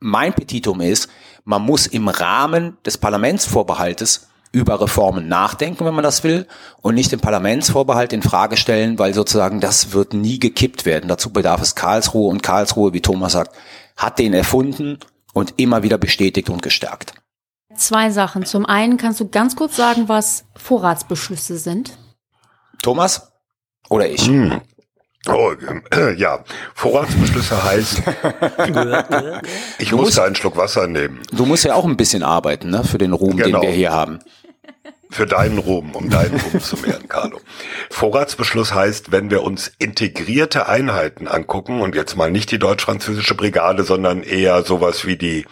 [0.03, 1.09] mein Petitum ist,
[1.45, 6.47] man muss im Rahmen des Parlamentsvorbehaltes über Reformen nachdenken, wenn man das will,
[6.83, 11.09] und nicht den Parlamentsvorbehalt in Frage stellen, weil sozusagen das wird nie gekippt werden.
[11.09, 13.57] Dazu bedarf es Karlsruhe und Karlsruhe, wie Thomas sagt,
[13.97, 14.99] hat den erfunden
[15.33, 17.15] und immer wieder bestätigt und gestärkt.
[17.75, 18.45] Zwei Sachen.
[18.45, 21.97] Zum einen kannst du ganz kurz sagen, was Vorratsbeschlüsse sind.
[22.83, 23.33] Thomas
[23.89, 24.27] oder ich?
[24.27, 24.61] Hm.
[25.29, 25.53] Oh,
[25.91, 26.43] äh, ja,
[26.75, 28.03] Vorratsbeschlüsse heißt,
[29.79, 31.21] ich du musste einen Schluck Wasser nehmen.
[31.33, 33.61] Du musst ja auch ein bisschen arbeiten, ne, für den Ruhm, genau.
[33.61, 34.19] den wir hier haben.
[35.11, 37.39] Für deinen Ruhm, um deinen Ruhm zu mehren, Carlo.
[37.91, 43.85] Vorratsbeschluss heißt, wenn wir uns integrierte Einheiten angucken und jetzt mal nicht die deutsch-französische Brigade,
[43.85, 45.45] sondern eher sowas wie die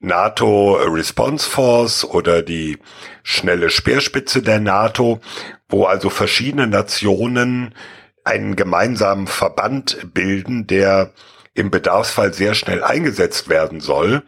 [0.00, 2.78] NATO Response Force oder die
[3.22, 5.20] schnelle Speerspitze der NATO,
[5.68, 7.74] wo also verschiedene Nationen
[8.30, 11.12] einen gemeinsamen Verband bilden, der
[11.54, 14.22] im Bedarfsfall sehr schnell eingesetzt werden soll,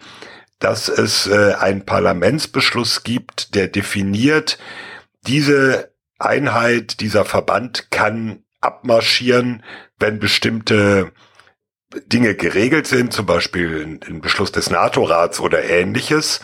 [0.58, 4.58] dass es äh, einen Parlamentsbeschluss gibt, der definiert,
[5.26, 9.62] diese Einheit, dieser Verband kann abmarschieren,
[9.98, 11.12] wenn bestimmte
[12.06, 16.40] Dinge geregelt sind, zum Beispiel ein Beschluss des NATO-Rats oder ähnliches.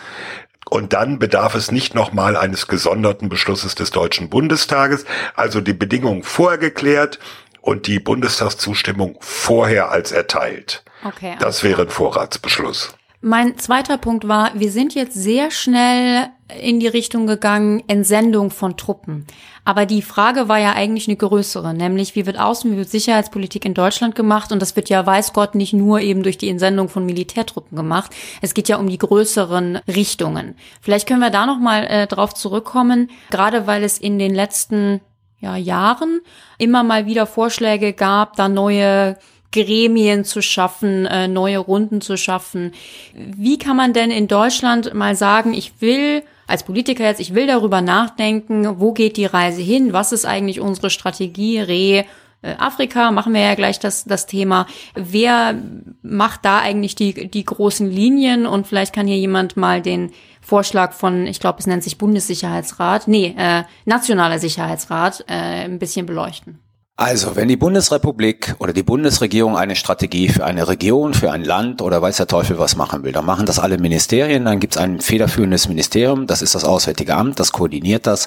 [0.69, 5.07] Und dann bedarf es nicht nochmal eines gesonderten Beschlusses des Deutschen Bundestages.
[5.35, 7.19] Also die Bedingungen vorher geklärt
[7.61, 10.85] und die Bundestagszustimmung vorher als erteilt.
[11.05, 11.37] Okay.
[11.39, 12.95] Das wäre ein Vorratsbeschluss.
[13.21, 16.29] Mein zweiter Punkt war, wir sind jetzt sehr schnell
[16.61, 19.27] in die Richtung gegangen, Entsendung von Truppen.
[19.65, 23.65] Aber die Frage war ja eigentlich eine größere, nämlich wie wird Außen, wie wird Sicherheitspolitik
[23.65, 24.53] in Deutschland gemacht?
[24.53, 28.15] Und das wird ja, weiß Gott, nicht nur eben durch die Entsendung von Militärtruppen gemacht.
[28.41, 30.55] Es geht ja um die größeren Richtungen.
[30.81, 35.01] Vielleicht können wir da noch mal äh, drauf zurückkommen, gerade weil es in den letzten
[35.41, 36.21] ja, Jahren
[36.59, 39.17] immer mal wieder Vorschläge gab, da neue
[39.53, 42.73] Gremien zu schaffen, äh, neue Runden zu schaffen.
[43.15, 47.47] Wie kann man denn in Deutschland mal sagen, ich will als Politiker jetzt, ich will
[47.47, 52.05] darüber nachdenken, wo geht die Reise hin, was ist eigentlich unsere Strategie, Re, äh,
[52.43, 54.67] Afrika, machen wir ja gleich das, das Thema.
[54.95, 55.61] Wer
[56.03, 58.47] macht da eigentlich die, die großen Linien?
[58.47, 63.09] Und vielleicht kann hier jemand mal den Vorschlag von, ich glaube, es nennt sich Bundessicherheitsrat,
[63.09, 66.61] nee, äh, Nationaler Sicherheitsrat, äh, ein bisschen beleuchten.
[67.01, 71.81] Also, wenn die Bundesrepublik oder die Bundesregierung eine Strategie für eine Region, für ein Land
[71.81, 74.83] oder weiß der Teufel was machen will, dann machen das alle Ministerien, dann gibt es
[74.83, 78.27] ein federführendes Ministerium, das ist das Auswärtige Amt, das koordiniert das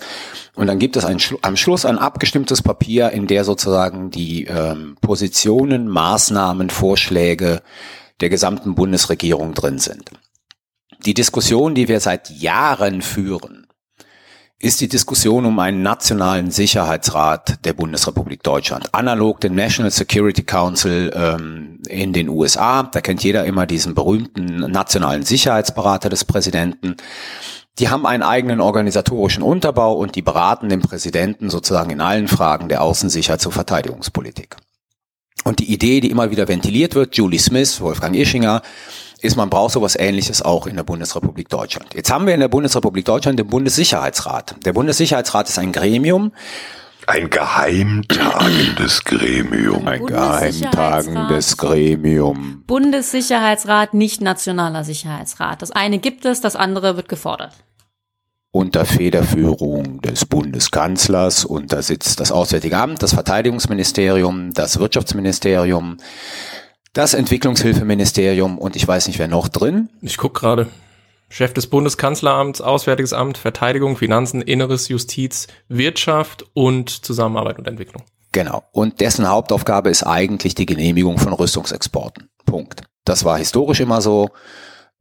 [0.56, 4.96] und dann gibt es ein, am Schluss ein abgestimmtes Papier, in der sozusagen die ähm,
[5.02, 7.64] Positionen, Maßnahmen, Vorschläge
[8.22, 10.12] der gesamten Bundesregierung drin sind.
[11.06, 13.68] Die Diskussion, die wir seit Jahren führen,
[14.62, 18.94] ist die Diskussion um einen nationalen Sicherheitsrat der Bundesrepublik Deutschland.
[18.94, 22.84] Analog dem National Security Council ähm, in den USA.
[22.84, 26.96] Da kennt jeder immer diesen berühmten nationalen Sicherheitsberater des Präsidenten.
[27.80, 32.70] Die haben einen eigenen organisatorischen Unterbau und die beraten den Präsidenten sozusagen in allen Fragen
[32.70, 34.58] der Außensicherheits- und Verteidigungspolitik.
[35.44, 38.62] Und die Idee, die immer wieder ventiliert wird, Julie Smith, Wolfgang Ischinger,
[39.22, 41.94] ist, man braucht sowas ähnliches auch in der Bundesrepublik Deutschland.
[41.94, 44.56] Jetzt haben wir in der Bundesrepublik Deutschland den Bundessicherheitsrat.
[44.66, 46.32] Der Bundessicherheitsrat ist ein Gremium.
[47.08, 49.88] Ein geheimtagendes Gremium.
[49.88, 52.64] Ein geheimtagendes Gremium.
[52.68, 55.62] Bundessicherheitsrat, nicht nationaler Sicherheitsrat.
[55.62, 57.54] Das eine gibt es, das andere wird gefordert
[58.52, 65.98] unter Federführung des Bundeskanzlers und da sitzt das Auswärtige Amt, das Verteidigungsministerium, das Wirtschaftsministerium,
[66.94, 69.90] das Entwicklungshilfeministerium und ich weiß nicht, wer noch drin.
[70.02, 70.68] Ich guck gerade.
[71.30, 78.04] Chef des Bundeskanzleramts, Auswärtiges Amt, Verteidigung, Finanzen, Inneres, Justiz, Wirtschaft und Zusammenarbeit und Entwicklung.
[78.34, 78.64] Genau.
[78.72, 82.30] Und dessen Hauptaufgabe ist eigentlich die Genehmigung von Rüstungsexporten.
[82.46, 82.84] Punkt.
[83.06, 84.30] Das war historisch immer so.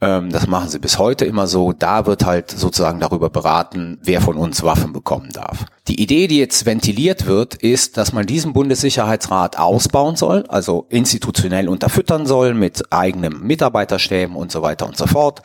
[0.01, 1.73] Ähm, das machen sie bis heute immer so.
[1.73, 5.67] Da wird halt sozusagen darüber beraten, wer von uns Waffen bekommen darf.
[5.89, 11.69] Die Idee, die jetzt ventiliert wird, ist, dass man diesen Bundessicherheitsrat ausbauen soll, also institutionell
[11.69, 15.43] unterfüttern soll mit eigenem Mitarbeiterstäben und so weiter und so fort.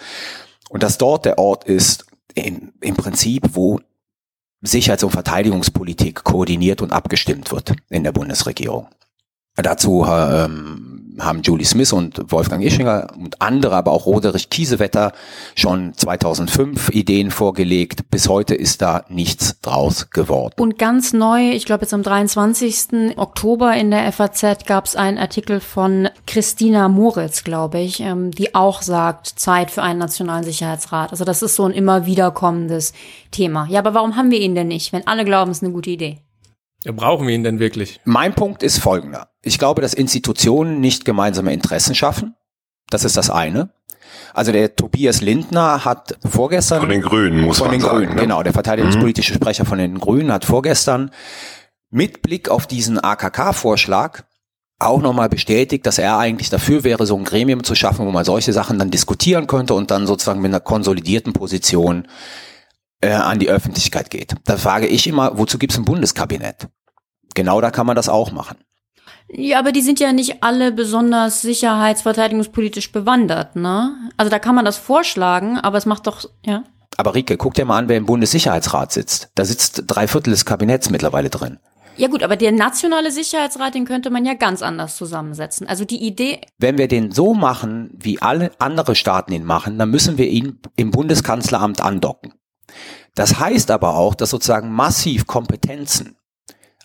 [0.70, 3.80] Und dass dort der Ort ist, in, im Prinzip, wo
[4.62, 8.88] Sicherheits- und Verteidigungspolitik koordiniert und abgestimmt wird in der Bundesregierung.
[9.56, 15.13] Dazu ähm, haben Julie Smith und Wolfgang Ischinger und andere, aber auch Roderich Kiesewetter
[15.56, 18.10] schon 2005 Ideen vorgelegt.
[18.10, 20.54] Bis heute ist da nichts draus geworden.
[20.58, 23.17] Und ganz neu, ich glaube jetzt am 23.
[23.17, 28.56] Oktober in der FAZ gab es einen Artikel von Christina Moritz, glaube ich, ähm, die
[28.56, 31.12] auch sagt, Zeit für einen nationalen Sicherheitsrat.
[31.12, 32.93] Also das ist so ein immer wiederkommendes
[33.32, 33.67] Thema.
[33.69, 35.89] Ja, aber warum haben wir ihn denn nicht, wenn alle glauben, es ist eine gute
[35.89, 36.19] Idee?
[36.86, 38.00] Ja, brauchen wir ihn denn wirklich?
[38.06, 39.30] Mein Punkt ist folgender.
[39.41, 42.36] Ich glaube, dass Institutionen nicht gemeinsame Interessen schaffen.
[42.91, 43.71] Das ist das eine.
[44.36, 48.15] Also der Tobias Lindner hat vorgestern von den Grünen muss von man den sagen, Grünen
[48.15, 48.21] ne?
[48.21, 49.38] genau der verteidigungspolitische mhm.
[49.38, 51.10] Sprecher von den Grünen hat vorgestern
[51.89, 54.24] mit Blick auf diesen AKK-Vorschlag
[54.78, 58.26] auch nochmal bestätigt, dass er eigentlich dafür wäre, so ein Gremium zu schaffen, wo man
[58.26, 62.08] solche Sachen dann diskutieren könnte und dann sozusagen mit einer konsolidierten Position
[63.06, 64.34] äh, an die Öffentlichkeit geht.
[64.46, 66.68] Da frage ich immer, wozu gibt es ein Bundeskabinett?
[67.36, 68.58] Genau da kann man das auch machen.
[69.30, 73.91] Ja, aber die sind ja nicht alle besonders sicherheitsverteidigungspolitisch bewandert, ne?
[74.18, 76.63] Also da kann man das vorschlagen, aber es macht doch, ja.
[76.98, 79.30] Aber Rike, guck dir mal an, wer im Bundessicherheitsrat sitzt.
[79.36, 81.60] Da sitzt drei Viertel des Kabinetts mittlerweile drin.
[81.98, 85.68] Ja gut, aber der nationale Sicherheitsrat, den könnte man ja ganz anders zusammensetzen.
[85.68, 86.41] Also die Idee.
[86.58, 90.60] Wenn wir den so machen, wie alle andere Staaten ihn machen, dann müssen wir ihn
[90.76, 92.34] im Bundeskanzleramt andocken.
[93.16, 96.18] Das heißt aber auch, dass sozusagen massiv Kompetenzen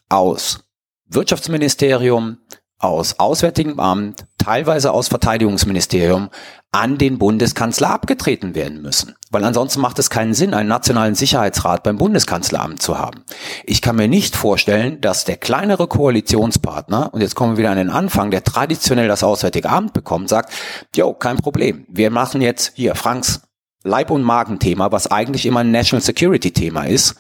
[0.09, 0.61] aus
[1.07, 2.39] Wirtschaftsministerium,
[2.79, 6.31] aus Auswärtigem Amt, teilweise aus Verteidigungsministerium
[6.73, 9.17] an den Bundeskanzler abgetreten werden müssen.
[9.31, 13.25] Weil ansonsten macht es keinen Sinn, einen nationalen Sicherheitsrat beim Bundeskanzleramt zu haben.
[13.65, 17.77] Ich kann mir nicht vorstellen, dass der kleinere Koalitionspartner, und jetzt kommen wir wieder an
[17.77, 20.53] den Anfang, der traditionell das Auswärtige Amt bekommt, sagt,
[20.95, 21.87] jo, kein Problem.
[21.89, 23.43] Wir machen jetzt hier Franks
[23.83, 27.17] Leib- und Magenthema, was eigentlich immer ein National Security Thema ist,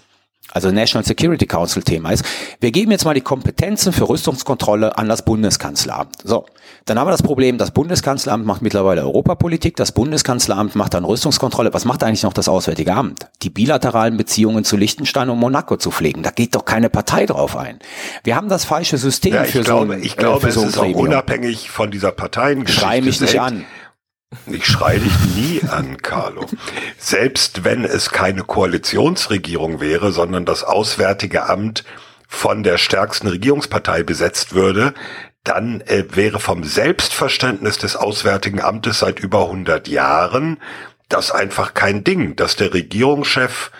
[0.52, 2.24] also National Security Council Thema ist,
[2.60, 6.16] wir geben jetzt mal die Kompetenzen für Rüstungskontrolle an das Bundeskanzleramt.
[6.24, 6.44] So,
[6.86, 11.72] dann haben wir das Problem, das Bundeskanzleramt macht mittlerweile Europapolitik, das Bundeskanzleramt macht dann Rüstungskontrolle.
[11.72, 13.28] Was macht eigentlich noch das Auswärtige Amt?
[13.42, 16.24] Die bilateralen Beziehungen zu Liechtenstein und Monaco zu pflegen.
[16.24, 17.78] Da geht doch keine Partei drauf ein.
[18.24, 20.62] Wir haben das falsche System ja, ich für glaube, so ein, Ich glaube, äh, so
[20.62, 21.00] es ist auch Gremium.
[21.02, 22.80] unabhängig von dieser Parteiengeschichte.
[22.80, 23.64] Schrei mich nicht an.
[24.46, 26.46] Ich schreie dich nie an, Carlo.
[26.98, 31.84] Selbst wenn es keine Koalitionsregierung wäre, sondern das Auswärtige Amt
[32.28, 34.94] von der stärksten Regierungspartei besetzt würde,
[35.42, 40.60] dann äh, wäre vom Selbstverständnis des Auswärtigen Amtes seit über 100 Jahren
[41.08, 43.72] das einfach kein Ding, dass der Regierungschef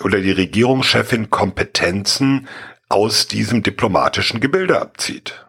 [0.00, 2.48] oder die Regierungschefin Kompetenzen
[2.88, 5.43] aus diesem diplomatischen Gebilde abzieht.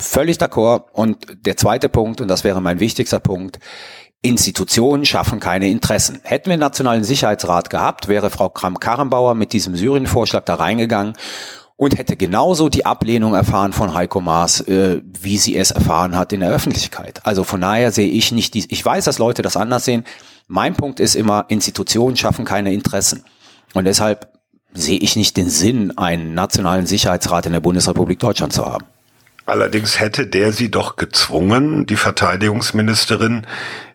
[0.00, 0.84] Völlig d'accord.
[0.92, 3.58] Und der zweite Punkt, und das wäre mein wichtigster Punkt,
[4.22, 6.20] Institutionen schaffen keine Interessen.
[6.22, 11.14] Hätten wir einen Nationalen Sicherheitsrat gehabt, wäre Frau Kram-Karrenbauer mit diesem Syrien-Vorschlag da reingegangen
[11.76, 16.32] und hätte genauso die Ablehnung erfahren von Heiko Maas, äh, wie sie es erfahren hat
[16.32, 17.24] in der Öffentlichkeit.
[17.24, 20.04] Also von daher sehe ich nicht, die, ich weiß, dass Leute das anders sehen.
[20.46, 23.24] Mein Punkt ist immer, Institutionen schaffen keine Interessen.
[23.72, 24.30] Und deshalb
[24.72, 28.84] sehe ich nicht den Sinn, einen Nationalen Sicherheitsrat in der Bundesrepublik Deutschland zu haben.
[29.46, 33.46] Allerdings hätte der sie doch gezwungen, die Verteidigungsministerin,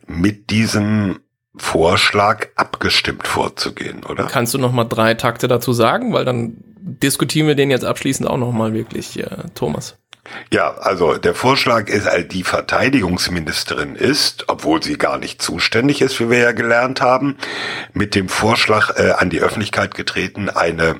[0.07, 1.19] mit diesem
[1.57, 4.25] Vorschlag abgestimmt vorzugehen, oder?
[4.25, 6.13] Kannst du noch mal drei Takte dazu sagen?
[6.13, 9.97] Weil dann diskutieren wir den jetzt abschließend auch noch mal wirklich, äh, Thomas.
[10.51, 16.19] Ja, also der Vorschlag ist, also die Verteidigungsministerin ist, obwohl sie gar nicht zuständig ist,
[16.19, 17.37] wie wir ja gelernt haben,
[17.93, 20.95] mit dem Vorschlag äh, an die Öffentlichkeit getreten, eine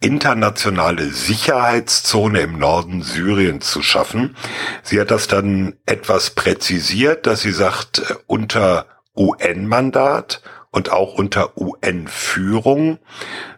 [0.00, 4.36] internationale Sicherheitszone im Norden Syriens zu schaffen.
[4.82, 11.58] Sie hat das dann etwas präzisiert, dass sie sagt, äh, unter UN-Mandat und auch unter
[11.58, 12.98] UN-Führung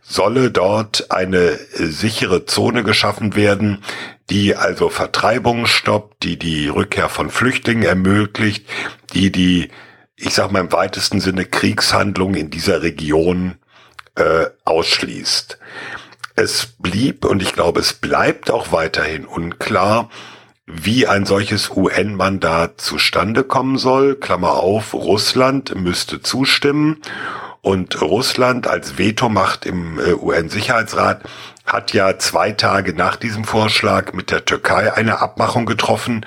[0.00, 3.84] solle dort eine äh, sichere Zone geschaffen werden,
[4.30, 8.66] die also Vertreibungen stoppt, die die Rückkehr von Flüchtlingen ermöglicht,
[9.12, 9.70] die die,
[10.16, 13.56] ich sag mal im weitesten Sinne, Kriegshandlungen in dieser Region
[14.14, 15.58] äh, ausschließt.
[16.42, 20.08] Es blieb und ich glaube, es bleibt auch weiterhin unklar,
[20.72, 24.16] wie ein solches UN-Mandat zustande kommen soll.
[24.16, 27.00] Klammer auf, Russland müsste zustimmen
[27.62, 31.22] und Russland als Vetomacht im äh, UN-Sicherheitsrat
[31.66, 36.24] hat ja zwei Tage nach diesem Vorschlag mit der Türkei eine Abmachung getroffen,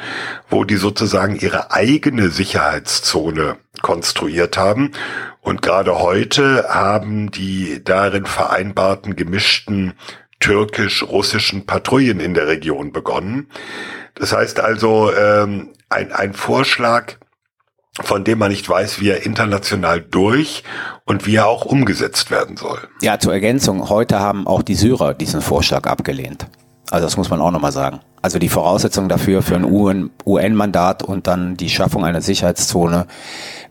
[0.50, 4.92] wo die sozusagen ihre eigene Sicherheitszone konstruiert haben.
[5.42, 9.94] Und gerade heute haben die darin vereinbarten gemischten
[10.44, 13.48] türkisch-russischen Patrouillen in der Region begonnen.
[14.16, 17.14] Das heißt also, ähm, ein, ein Vorschlag,
[18.02, 20.64] von dem man nicht weiß, wie er international durch
[21.06, 22.80] und wie er auch umgesetzt werden soll.
[23.02, 26.48] Ja, zur Ergänzung, heute haben auch die Syrer diesen Vorschlag abgelehnt.
[26.92, 28.02] Also das muss man auch nochmal sagen.
[28.22, 29.64] Also die Voraussetzung dafür für ein
[30.26, 33.08] UN-Mandat und dann die Schaffung einer Sicherheitszone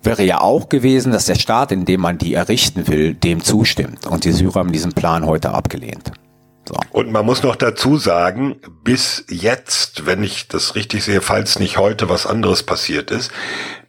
[0.02, 4.06] wäre ja auch gewesen, dass der Staat, in dem man die errichten will, dem zustimmt.
[4.06, 6.12] Und die Syrer haben diesen Plan heute abgelehnt.
[6.68, 6.76] So.
[6.92, 11.76] Und man muss noch dazu sagen, bis jetzt, wenn ich das richtig sehe, falls nicht
[11.76, 13.32] heute was anderes passiert ist,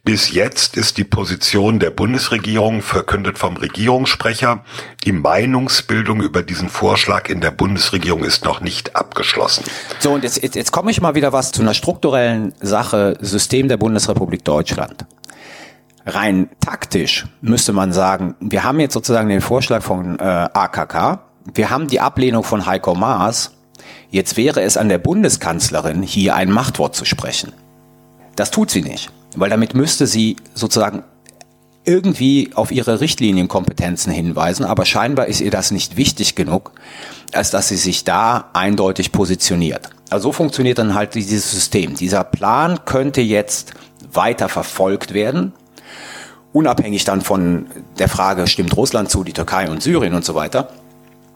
[0.02, 4.64] bis jetzt ist die Position der Bundesregierung, verkündet vom Regierungssprecher,
[5.04, 9.64] die Meinungsbildung über diesen Vorschlag in der Bundesregierung ist noch nicht abgeschlossen.
[10.00, 13.68] So, und jetzt, jetzt, jetzt komme ich mal wieder was zu einer strukturellen Sache, System
[13.68, 15.06] der Bundesrepublik Deutschland.
[16.04, 21.20] Rein taktisch müsste man sagen, wir haben jetzt sozusagen den Vorschlag von äh, AKK,
[21.52, 23.52] wir haben die Ablehnung von Heiko Maas,
[24.10, 27.52] jetzt wäre es an der Bundeskanzlerin, hier ein Machtwort zu sprechen.
[28.36, 31.02] Das tut sie nicht, weil damit müsste sie sozusagen
[31.84, 36.72] irgendwie auf ihre Richtlinienkompetenzen hinweisen, aber scheinbar ist ihr das nicht wichtig genug,
[37.32, 39.90] als dass sie sich da eindeutig positioniert.
[40.08, 41.94] Also so funktioniert dann halt dieses System.
[41.94, 43.74] Dieser Plan könnte jetzt
[44.12, 45.52] weiter verfolgt werden,
[46.52, 47.66] unabhängig dann von
[47.98, 50.70] der Frage, stimmt Russland zu, die Türkei und Syrien und so weiter.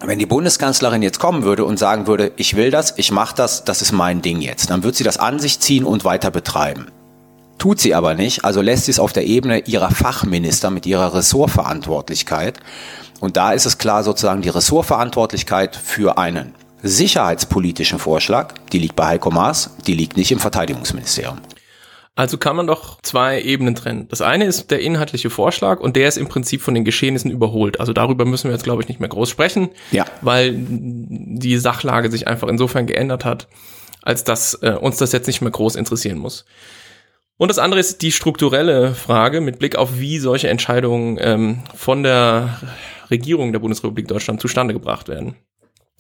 [0.00, 3.64] Wenn die Bundeskanzlerin jetzt kommen würde und sagen würde, ich will das, ich mache das,
[3.64, 6.86] das ist mein Ding jetzt, dann wird sie das an sich ziehen und weiter betreiben.
[7.58, 11.14] Tut sie aber nicht, also lässt sie es auf der Ebene ihrer Fachminister mit ihrer
[11.14, 12.60] Ressortverantwortlichkeit.
[13.18, 19.06] Und da ist es klar sozusagen die Ressortverantwortlichkeit für einen sicherheitspolitischen Vorschlag, die liegt bei
[19.06, 21.38] Heiko Maas, die liegt nicht im Verteidigungsministerium.
[22.18, 24.08] Also kann man doch zwei Ebenen trennen.
[24.08, 27.78] Das eine ist der inhaltliche Vorschlag und der ist im Prinzip von den Geschehnissen überholt.
[27.78, 30.04] Also darüber müssen wir jetzt, glaube ich, nicht mehr groß sprechen, ja.
[30.20, 33.46] weil die Sachlage sich einfach insofern geändert hat,
[34.02, 36.44] als dass äh, uns das jetzt nicht mehr groß interessieren muss.
[37.36, 42.02] Und das andere ist die strukturelle Frage mit Blick auf, wie solche Entscheidungen ähm, von
[42.02, 42.58] der
[43.12, 45.36] Regierung der Bundesrepublik Deutschland zustande gebracht werden.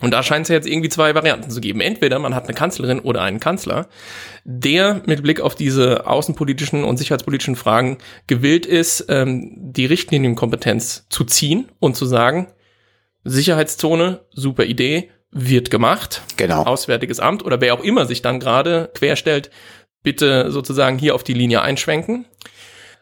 [0.00, 1.80] Und da scheint es ja jetzt irgendwie zwei Varianten zu geben.
[1.80, 3.88] Entweder man hat eine Kanzlerin oder einen Kanzler,
[4.44, 11.24] der mit Blick auf diese außenpolitischen und sicherheitspolitischen Fragen gewillt ist, ähm, die Richtlinienkompetenz zu
[11.24, 12.48] ziehen und zu sagen,
[13.24, 16.22] Sicherheitszone, super Idee, wird gemacht.
[16.36, 16.62] Genau.
[16.62, 19.50] Auswärtiges Amt oder wer auch immer sich dann gerade querstellt,
[20.02, 22.24] bitte sozusagen hier auf die Linie einschwenken.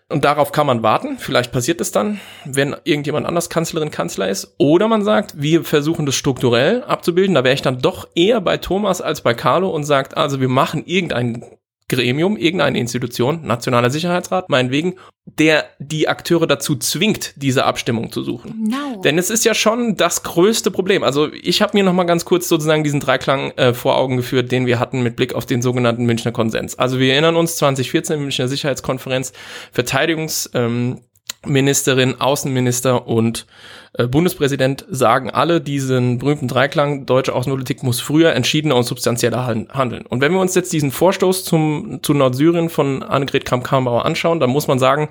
[0.09, 1.19] Und darauf kann man warten.
[1.19, 4.55] Vielleicht passiert es dann, wenn irgendjemand anders Kanzlerin, Kanzler ist.
[4.59, 7.35] Oder man sagt, wir versuchen das strukturell abzubilden.
[7.35, 10.49] Da wäre ich dann doch eher bei Thomas als bei Carlo und sagt, also wir
[10.49, 11.45] machen irgendeinen
[11.89, 18.69] Gremium, irgendeine Institution, Nationaler Sicherheitsrat, meinetwegen, der die Akteure dazu zwingt, diese Abstimmung zu suchen.
[18.69, 19.01] No.
[19.03, 21.05] Denn es ist ja schon das größte Problem.
[21.05, 24.51] Also ich habe mir noch mal ganz kurz sozusagen diesen Dreiklang äh, vor Augen geführt,
[24.51, 26.79] den wir hatten mit Blick auf den sogenannten Münchner Konsens.
[26.79, 29.33] Also wir erinnern uns 2014 Münchner Sicherheitskonferenz,
[29.73, 31.01] Verteidigungs ähm,
[31.49, 33.47] Ministerin, Außenminister und
[33.95, 40.07] äh, Bundespräsident sagen alle diesen berühmten Dreiklang, deutsche Außenpolitik muss früher entschiedener und substanzieller handeln.
[40.07, 44.51] Und wenn wir uns jetzt diesen Vorstoß zum, zu Nordsyrien von Annegret Kramp-Karrenbauer anschauen, dann
[44.51, 45.09] muss man sagen,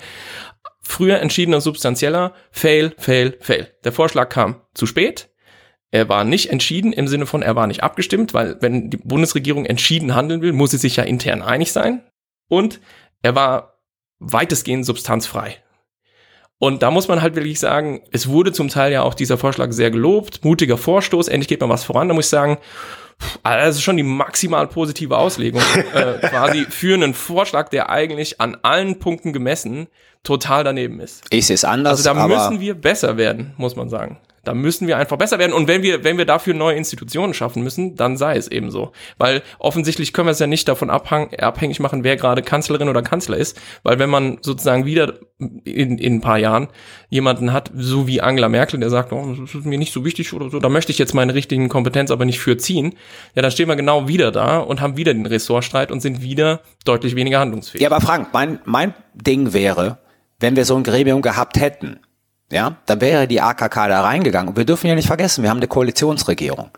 [0.82, 3.72] früher entschiedener, substanzieller, fail, fail, fail.
[3.84, 5.30] Der Vorschlag kam zu spät.
[5.92, 9.66] Er war nicht entschieden im Sinne von, er war nicht abgestimmt, weil wenn die Bundesregierung
[9.66, 12.04] entschieden handeln will, muss sie sich ja intern einig sein.
[12.50, 12.82] Und
[13.22, 13.80] er war
[14.20, 15.58] weitestgehend substanzfrei.
[16.58, 19.72] Und da muss man halt wirklich sagen, es wurde zum Teil ja auch dieser Vorschlag
[19.72, 22.08] sehr gelobt, mutiger Vorstoß, endlich geht man was voran.
[22.08, 22.58] Da muss ich sagen,
[23.44, 25.62] also das ist schon die maximal positive Auslegung
[25.94, 29.88] äh, quasi für einen Vorschlag, der eigentlich an allen Punkten gemessen
[30.24, 31.24] total daneben ist.
[31.30, 32.06] Ich sehe es anders.
[32.06, 34.18] Also da müssen wir besser werden, muss man sagen.
[34.46, 35.54] Da müssen wir einfach besser werden.
[35.54, 38.92] Und wenn wir, wenn wir dafür neue Institutionen schaffen müssen, dann sei es eben so.
[39.18, 43.38] Weil offensichtlich können wir es ja nicht davon abhängig machen, wer gerade Kanzlerin oder Kanzler
[43.38, 43.60] ist.
[43.84, 46.68] Weil wenn man sozusagen wieder in, in ein paar Jahren
[47.10, 50.34] jemanden hat, so wie Angela Merkel, der sagt, oh, das ist mir nicht so wichtig
[50.34, 52.96] oder so, da möchte ich jetzt meine richtigen Kompetenz aber nicht für ziehen,
[53.36, 56.62] ja, dann stehen wir genau wieder da und haben wieder den Ressortstreit und sind wieder
[56.86, 57.82] deutlich weniger handlungsfähig.
[57.82, 60.00] Ja, aber Frank, mein, mein Ding wäre,
[60.40, 62.00] wenn wir so ein Gremium gehabt hätten,
[62.52, 64.50] ja, dann wäre die AKK da reingegangen.
[64.50, 66.70] Und wir dürfen ja nicht vergessen, wir haben eine Koalitionsregierung.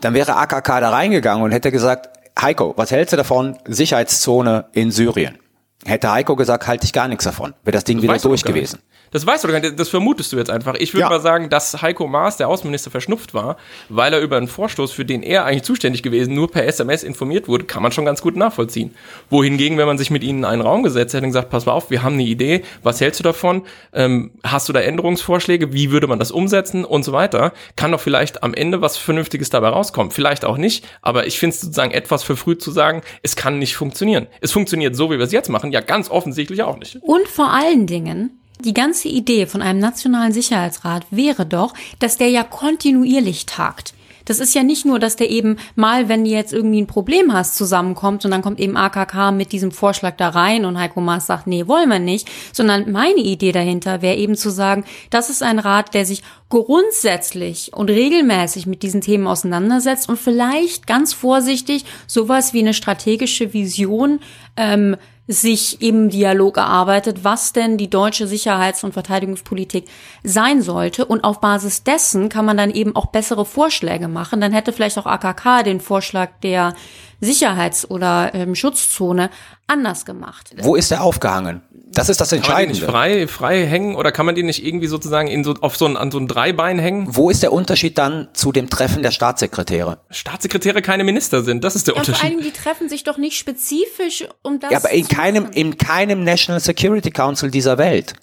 [0.00, 2.10] Dann wäre AKK da reingegangen und hätte gesagt,
[2.40, 3.58] Heiko, was hältst du davon?
[3.66, 5.38] Sicherheitszone in Syrien.
[5.86, 7.54] Hätte Heiko gesagt, halte ich gar nichts davon.
[7.62, 8.80] Wäre das Ding das wieder durch gewesen.
[9.14, 10.74] Das weißt du gar nicht, das vermutest du jetzt einfach.
[10.76, 11.08] Ich würde ja.
[11.08, 13.56] mal sagen, dass Heiko Maas, der Außenminister, verschnupft war,
[13.88, 17.46] weil er über einen Vorstoß, für den er eigentlich zuständig gewesen, nur per SMS informiert
[17.46, 18.92] wurde, kann man schon ganz gut nachvollziehen.
[19.30, 21.70] Wohingegen, wenn man sich mit ihnen in einen Raum gesetzt hätte und gesagt, pass mal
[21.70, 23.62] auf, wir haben eine Idee, was hältst du davon?
[23.92, 25.72] Ähm, hast du da Änderungsvorschläge?
[25.72, 26.84] Wie würde man das umsetzen?
[26.84, 27.52] Und so weiter.
[27.76, 30.10] Kann doch vielleicht am Ende was Vernünftiges dabei rauskommen.
[30.10, 33.76] Vielleicht auch nicht, aber ich finde es sozusagen etwas verfrüht zu sagen, es kann nicht
[33.76, 34.26] funktionieren.
[34.40, 36.98] Es funktioniert so, wie wir es jetzt machen, ja ganz offensichtlich auch nicht.
[37.00, 42.30] Und vor allen Dingen, die ganze Idee von einem nationalen Sicherheitsrat wäre doch, dass der
[42.30, 43.94] ja kontinuierlich tagt.
[44.24, 47.32] Das ist ja nicht nur, dass der eben mal, wenn du jetzt irgendwie ein Problem
[47.32, 51.26] hast, zusammenkommt und dann kommt eben AKK mit diesem Vorschlag da rein und Heiko Maas
[51.26, 55.42] sagt, nee, wollen wir nicht, sondern meine Idee dahinter wäre eben zu sagen, das ist
[55.42, 61.84] ein Rat, der sich grundsätzlich und regelmäßig mit diesen Themen auseinandersetzt und vielleicht ganz vorsichtig
[62.06, 64.20] sowas wie eine strategische Vision
[64.56, 64.96] ähm,
[65.26, 69.86] sich im Dialog erarbeitet, was denn die deutsche Sicherheits- und Verteidigungspolitik
[70.22, 71.06] sein sollte.
[71.06, 74.40] Und auf Basis dessen kann man dann eben auch bessere Vorschläge machen.
[74.40, 76.74] Dann hätte vielleicht auch AKK den Vorschlag der
[77.20, 79.30] Sicherheits- oder ähm, Schutzzone
[79.66, 80.54] anders gemacht.
[80.58, 81.62] Wo ist der aufgehangen?
[81.94, 82.80] Das ist das Entscheidende.
[82.80, 85.44] Kann man den nicht frei, frei hängen oder kann man den nicht irgendwie sozusagen in
[85.44, 87.06] so, auf so ein, an so ein Dreibein hängen?
[87.08, 90.00] Wo ist der Unterschied dann zu dem Treffen der Staatssekretäre?
[90.10, 92.20] Staatssekretäre keine Minister sind, das ist der ja, Unterschied.
[92.20, 95.78] Vor allem, die treffen sich doch nicht spezifisch um das Ja, aber in keinem, in
[95.78, 98.14] keinem National Security Council dieser Welt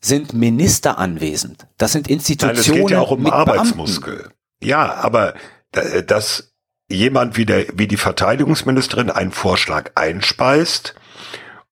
[0.00, 1.66] sind Minister anwesend.
[1.76, 2.54] Das sind Institutionen.
[2.54, 4.30] Nein, es geht ja auch um Arbeitsmuskel.
[4.62, 5.34] Ja, aber
[6.06, 6.52] dass
[6.88, 10.94] jemand wie, der, wie die Verteidigungsministerin einen Vorschlag einspeist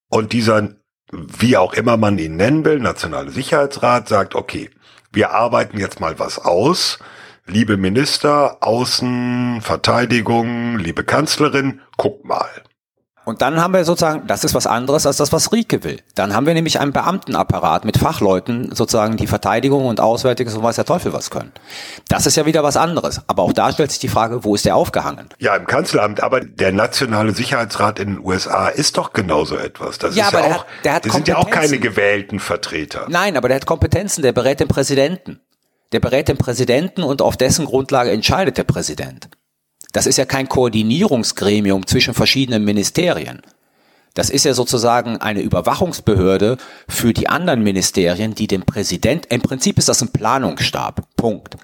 [0.09, 0.75] und dieser
[1.11, 4.69] wie auch immer man ihn nennen will, Nationale Sicherheitsrat sagt, okay,
[5.11, 6.99] wir arbeiten jetzt mal was aus.
[7.47, 12.49] Liebe Minister, Außen, Verteidigung, liebe Kanzlerin, guck mal.
[13.29, 16.01] Und dann haben wir sozusagen, das ist was anderes als das, was Rieke will.
[16.15, 20.77] Dann haben wir nämlich einen Beamtenapparat mit Fachleuten, sozusagen die Verteidigung und Auswärtiges und weiß
[20.77, 21.51] der Teufel was können.
[22.07, 23.21] Das ist ja wieder was anderes.
[23.27, 25.29] Aber auch da stellt sich die Frage, wo ist der aufgehangen?
[25.37, 29.99] Ja, im Kanzleramt, aber der Nationale Sicherheitsrat in den USA ist doch genauso etwas.
[29.99, 31.77] Das ja, ist aber ja der auch, hat, der hat die sind ja auch keine
[31.77, 33.05] gewählten Vertreter.
[33.09, 35.39] Nein, aber der hat Kompetenzen, der berät den Präsidenten.
[35.91, 39.29] Der berät den Präsidenten und auf dessen Grundlage entscheidet der Präsident.
[39.91, 43.41] Das ist ja kein Koordinierungsgremium zwischen verschiedenen Ministerien.
[44.13, 49.77] Das ist ja sozusagen eine Überwachungsbehörde für die anderen Ministerien, die dem Präsident, im Prinzip
[49.77, 51.07] ist das ein Planungsstab.
[51.15, 51.57] Punkt.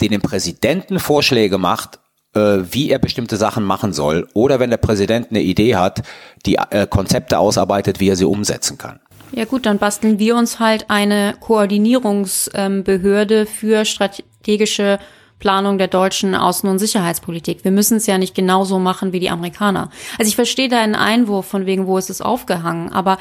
[0.00, 1.98] die dem Präsidenten Vorschläge macht,
[2.34, 6.02] äh, wie er bestimmte Sachen machen soll, oder wenn der Präsident eine Idee hat,
[6.46, 9.00] die äh, Konzepte ausarbeitet, wie er sie umsetzen kann.
[9.32, 14.98] Ja gut, dann basteln wir uns halt eine Koordinierungsbehörde für strategische
[15.40, 17.64] Planung der deutschen Außen- und Sicherheitspolitik.
[17.64, 19.90] Wir müssen es ja nicht genauso machen wie die Amerikaner.
[20.18, 23.18] Also ich verstehe da einen Einwurf von wegen, wo ist es aufgehangen, aber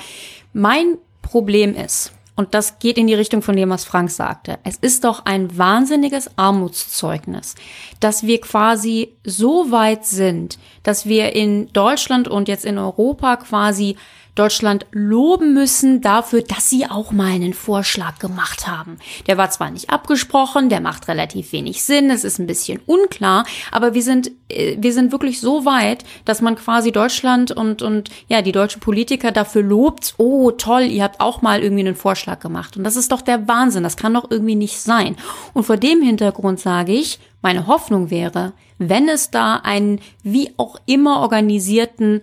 [0.54, 4.60] mein Problem ist, und das geht in die Richtung von dem, was Frank sagte.
[4.64, 7.56] Es ist doch ein wahnsinniges Armutszeugnis,
[8.00, 13.98] dass wir quasi so weit sind, dass wir in Deutschland und jetzt in Europa quasi
[14.40, 18.98] Deutschland loben müssen dafür, dass sie auch mal einen Vorschlag gemacht haben.
[19.28, 23.46] Der war zwar nicht abgesprochen, der macht relativ wenig Sinn, es ist ein bisschen unklar,
[23.72, 28.10] aber wir sind, äh, wir sind wirklich so weit, dass man quasi Deutschland und, und
[28.30, 32.40] ja, die deutschen Politiker dafür lobt, oh toll, ihr habt auch mal irgendwie einen Vorschlag
[32.40, 32.78] gemacht.
[32.78, 35.18] Und das ist doch der Wahnsinn, das kann doch irgendwie nicht sein.
[35.54, 40.78] Und vor dem Hintergrund sage ich, meine Hoffnung wäre, wenn es da einen wie auch
[40.86, 42.22] immer organisierten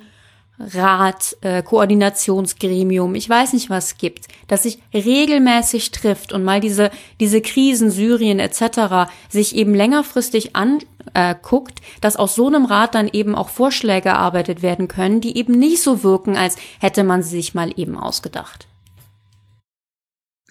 [0.58, 6.90] Rat, äh, Koordinationsgremium, ich weiß nicht was gibt, das sich regelmäßig trifft und mal diese
[7.20, 9.10] diese Krisen Syrien etc.
[9.28, 14.62] sich eben längerfristig anguckt, äh, dass aus so einem Rat dann eben auch Vorschläge erarbeitet
[14.62, 18.66] werden können, die eben nicht so wirken, als hätte man sie sich mal eben ausgedacht.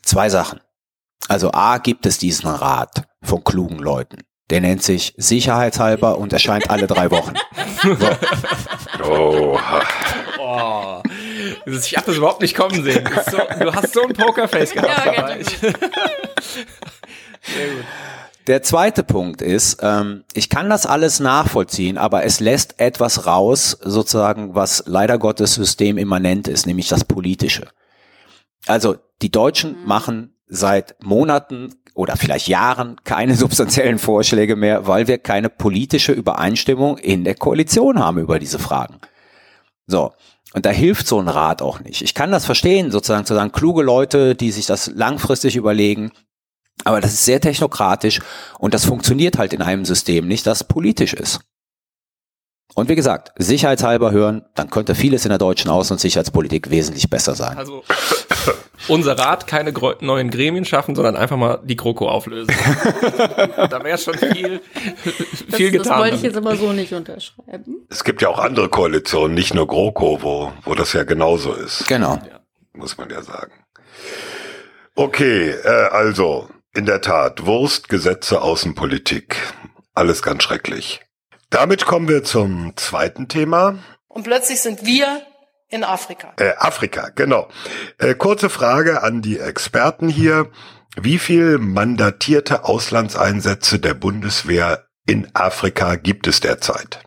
[0.03, 0.59] Zwei Sachen.
[1.27, 4.19] Also A gibt es diesen Rat von klugen Leuten.
[4.49, 7.33] Der nennt sich sicherheitshalber und erscheint alle drei Wochen.
[7.81, 7.97] So.
[9.03, 9.59] Oh.
[10.39, 11.01] Oh.
[11.65, 13.07] Ich habe das überhaupt nicht kommen sehen.
[13.29, 15.05] So, du hast so ein Pokerface gehabt.
[15.05, 15.37] Ja, dabei.
[15.37, 15.73] ganz Sehr
[17.67, 17.85] gut.
[18.47, 23.77] Der zweite Punkt ist, ähm, ich kann das alles nachvollziehen, aber es lässt etwas raus,
[23.81, 27.67] sozusagen, was leider Gottes systemimmanent ist, nämlich das Politische.
[28.67, 35.17] Also die Deutschen machen seit Monaten oder vielleicht Jahren keine substanziellen Vorschläge mehr, weil wir
[35.17, 38.99] keine politische Übereinstimmung in der Koalition haben über diese Fragen.
[39.87, 40.13] So.
[40.53, 42.01] Und da hilft so ein Rat auch nicht.
[42.01, 46.11] Ich kann das verstehen, sozusagen zu sagen, kluge Leute, die sich das langfristig überlegen,
[46.83, 48.21] aber das ist sehr technokratisch
[48.59, 51.41] und das funktioniert halt in einem System nicht, das politisch ist.
[52.73, 57.09] Und wie gesagt, sicherheitshalber hören, dann könnte vieles in der deutschen Außen- und Sicherheitspolitik wesentlich
[57.09, 57.57] besser sein.
[57.57, 57.83] Also
[58.89, 62.53] unser Rat keine neuen Gremien schaffen, sondern einfach mal die GroKo auflösen.
[63.69, 64.59] da wäre schon viel,
[65.51, 65.83] viel das, getan.
[65.83, 67.85] das wollte ich jetzt aber so nicht unterschreiben.
[67.89, 71.87] Es gibt ja auch andere Koalitionen, nicht nur GroKo, wo, wo das ja genauso ist,
[71.87, 72.19] Genau.
[72.73, 73.53] muss man ja sagen.
[74.95, 79.37] Okay, äh, also, in der Tat, Wurst, Gesetze, Außenpolitik.
[79.93, 81.04] Alles ganz schrecklich.
[81.55, 83.79] Damit kommen wir zum zweiten Thema.
[84.09, 85.21] Und plötzlich sind wir
[85.69, 86.33] in Afrika.
[86.37, 87.47] Äh, Afrika, genau.
[87.97, 90.51] Äh, kurze Frage an die Experten hier.
[90.97, 96.99] Wie viel mandatierte Auslandseinsätze der Bundeswehr in Afrika gibt es derzeit?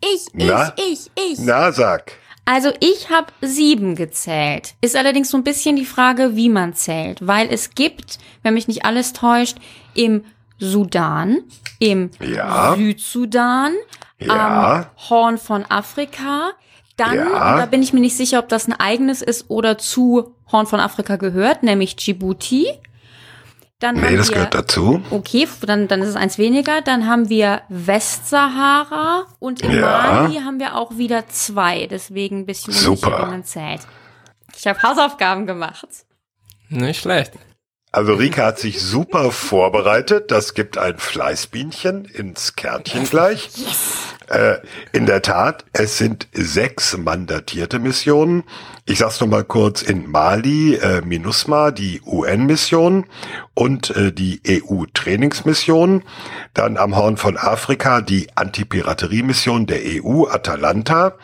[0.00, 0.72] Ich, Na?
[0.76, 1.38] ich, ich, ich.
[1.38, 2.14] Na, sag.
[2.46, 4.74] Also ich habe sieben gezählt.
[4.80, 8.66] Ist allerdings so ein bisschen die Frage, wie man zählt, weil es gibt, wenn mich
[8.66, 9.58] nicht alles täuscht,
[9.94, 10.24] im
[10.58, 11.44] Sudan,
[11.84, 12.74] im Ja.
[12.76, 13.72] Südsudan,
[14.18, 14.86] Ja.
[14.86, 16.52] am Horn von Afrika.
[16.96, 17.24] Dann, Ja.
[17.24, 20.66] und da bin ich mir nicht sicher, ob das ein eigenes ist oder zu Horn
[20.66, 22.68] von Afrika gehört, nämlich Djibouti.
[23.80, 25.02] Dann Nee, das wir, gehört dazu.
[25.10, 26.80] Okay, dann, dann ist es eins weniger.
[26.80, 30.22] Dann haben wir Westsahara und in Ja.
[30.22, 31.86] Mali haben wir auch wieder zwei.
[31.88, 33.42] Deswegen ein bisschen Super.
[33.44, 33.80] zählt.
[34.56, 35.86] Ich habe Hausaufgaben gemacht.
[36.68, 37.32] Nicht schlecht.
[37.94, 40.32] Also Rika hat sich super vorbereitet.
[40.32, 43.48] Das gibt ein Fleißbienchen ins Kärtchen gleich.
[44.28, 44.56] Äh,
[44.92, 48.44] in der Tat, es sind sechs mandatierte Missionen.
[48.86, 53.04] Ich sag's noch mal kurz in Mali, äh, MINUSMA, die UN-Mission
[53.52, 56.04] und äh, die EU-Trainingsmission.
[56.54, 61.16] Dann am Horn von Afrika die Antipiraterie-Mission der EU, Atalanta.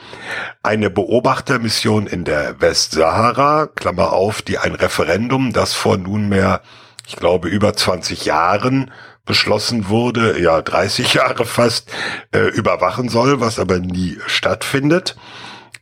[0.62, 6.61] Eine Beobachtermission in der Westsahara, Klammer auf, die ein Referendum, das vor nunmehr,
[7.07, 8.90] ich glaube, über 20 Jahren
[9.25, 11.91] beschlossen wurde, ja 30 Jahre fast,
[12.33, 15.16] äh, überwachen soll, was aber nie stattfindet.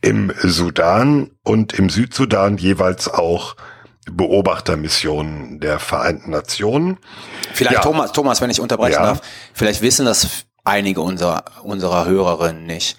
[0.01, 3.55] Im Sudan und im Südsudan jeweils auch
[4.09, 6.97] Beobachtermissionen der Vereinten Nationen.
[7.53, 7.81] Vielleicht Ja.
[7.81, 9.03] Thomas, Thomas, wenn ich unterbrechen Ja.
[9.03, 9.21] darf,
[9.53, 12.97] vielleicht wissen das einige unserer, unserer Hörerinnen nicht.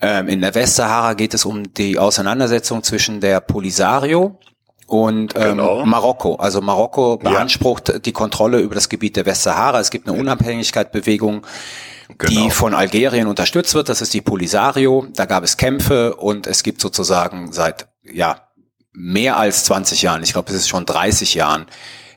[0.00, 4.38] Ähm, in der Westsahara geht es um die Auseinandersetzung zwischen der Polisario
[4.92, 5.86] und ähm, Genau.
[5.86, 6.34] Marokko.
[6.36, 9.80] Also Marokko beansprucht die Kontrolle über das Gebiet der Westsahara.
[9.80, 11.46] Es gibt eine Unabhängigkeitsbewegung,
[12.18, 12.30] Genau.
[12.30, 13.88] die von Algerien unterstützt wird.
[13.88, 15.06] Das ist die Polisario.
[15.14, 18.48] Da gab es Kämpfe und es gibt sozusagen seit ja
[18.92, 21.64] mehr als 20 Jahren, ich glaube es ist schon 30 Jahren,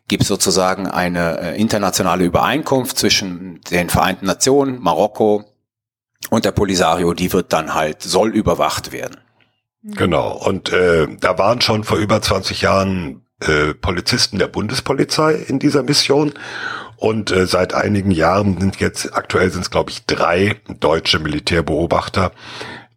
[0.09, 5.45] gibt es sozusagen eine äh, internationale Übereinkunft zwischen den Vereinten Nationen, Marokko
[6.29, 9.17] und der Polisario, die wird dann halt, soll überwacht werden.
[9.87, 15.59] Genau, und äh, da waren schon vor über 20 Jahren äh, Polizisten der Bundespolizei in
[15.59, 16.33] dieser Mission.
[16.97, 22.31] Und äh, seit einigen Jahren sind jetzt, aktuell sind es glaube ich drei deutsche Militärbeobachter,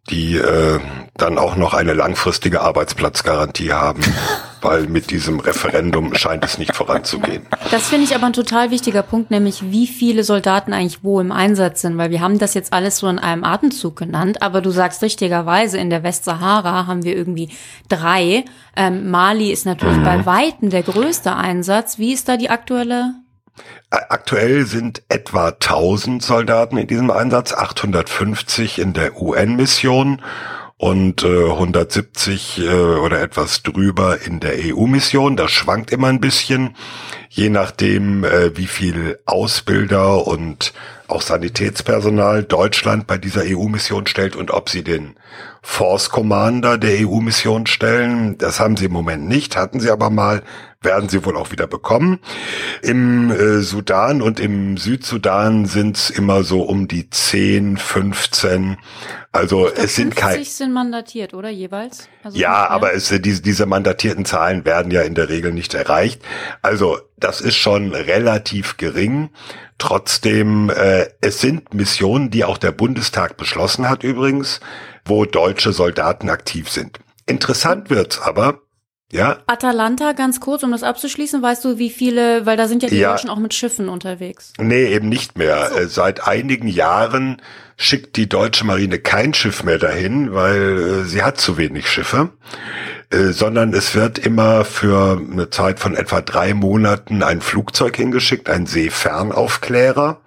[0.09, 0.79] die äh,
[1.15, 4.01] dann auch noch eine langfristige Arbeitsplatzgarantie haben,
[4.61, 7.45] weil mit diesem Referendum scheint es nicht voranzugehen.
[7.71, 11.31] Das finde ich aber ein total wichtiger Punkt, nämlich wie viele Soldaten eigentlich wo im
[11.31, 14.71] Einsatz sind, weil wir haben das jetzt alles so in einem Atemzug genannt, aber du
[14.71, 17.49] sagst richtigerweise, in der Westsahara haben wir irgendwie
[17.87, 18.45] drei.
[18.75, 20.03] Ähm, Mali ist natürlich mhm.
[20.03, 21.97] bei Weitem der größte Einsatz.
[21.97, 23.13] Wie ist da die aktuelle
[23.89, 30.21] Aktuell sind etwa 1000 Soldaten in diesem Einsatz, 850 in der UN-Mission
[30.79, 35.35] und äh, 170 äh, oder etwas drüber in der EU-Mission.
[35.35, 36.75] Das schwankt immer ein bisschen,
[37.29, 40.73] je nachdem, äh, wie viel Ausbilder und
[41.09, 45.15] auch Sanitätspersonal Deutschland bei dieser EU-Mission stellt und ob sie den
[45.61, 48.37] Force Commander der EU-Mission stellen.
[48.37, 50.43] Das haben sie im Moment nicht, hatten sie aber mal,
[50.81, 52.19] werden sie wohl auch wieder bekommen.
[52.81, 58.77] Im äh, Sudan und im Südsudan sind es immer so um die 10, 15.
[59.33, 60.43] Also es sind keine.
[60.45, 62.07] sind mandatiert, oder jeweils?
[62.23, 66.21] Also ja, aber es, diese, diese mandatierten Zahlen werden ja in der Regel nicht erreicht.
[66.61, 69.31] Also das ist schon relativ gering.
[69.79, 74.61] Trotzdem, äh, es sind Missionen, die auch der Bundestag beschlossen hat übrigens,
[75.03, 76.99] wo deutsche Soldaten aktiv sind.
[77.25, 78.61] Interessant wird's aber,
[79.11, 79.37] ja.
[79.47, 82.97] Atalanta, ganz kurz, um das abzuschließen, weißt du, wie viele, weil da sind ja die
[82.97, 83.11] ja.
[83.11, 84.53] Deutschen auch mit Schiffen unterwegs.
[84.59, 85.69] Nee, eben nicht mehr.
[85.71, 85.79] So.
[85.79, 87.41] Äh, seit einigen Jahren
[87.75, 92.29] schickt die deutsche Marine kein Schiff mehr dahin, weil äh, sie hat zu wenig Schiffe,
[93.09, 98.49] äh, sondern es wird immer für eine Zeit von etwa drei Monaten ein Flugzeug hingeschickt,
[98.49, 100.21] ein Seefernaufklärer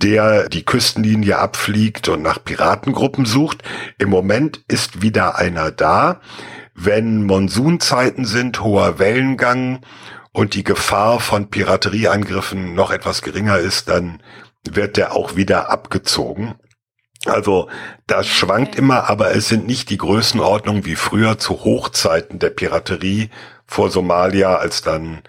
[0.00, 3.64] der die Küstenlinie abfliegt und nach Piratengruppen sucht.
[3.98, 6.20] Im Moment ist wieder einer da.
[6.80, 9.80] Wenn Monsunzeiten sind, hoher Wellengang
[10.30, 14.22] und die Gefahr von Piraterieangriffen noch etwas geringer ist, dann
[14.64, 16.54] wird der auch wieder abgezogen.
[17.26, 17.68] Also
[18.06, 23.30] das schwankt immer, aber es sind nicht die Größenordnungen wie früher zu Hochzeiten der Piraterie
[23.66, 25.22] vor Somalia, als dann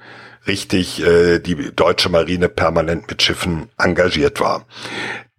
[0.46, 4.68] richtig äh, die deutsche Marine permanent mit Schiffen engagiert war.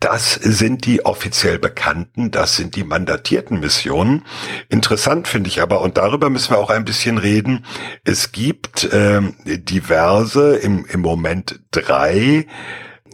[0.01, 4.25] Das sind die offiziell bekannten, das sind die mandatierten Missionen.
[4.71, 7.67] Interessant finde ich aber, und darüber müssen wir auch ein bisschen reden,
[8.03, 12.47] es gibt äh, diverse, im, im Moment drei,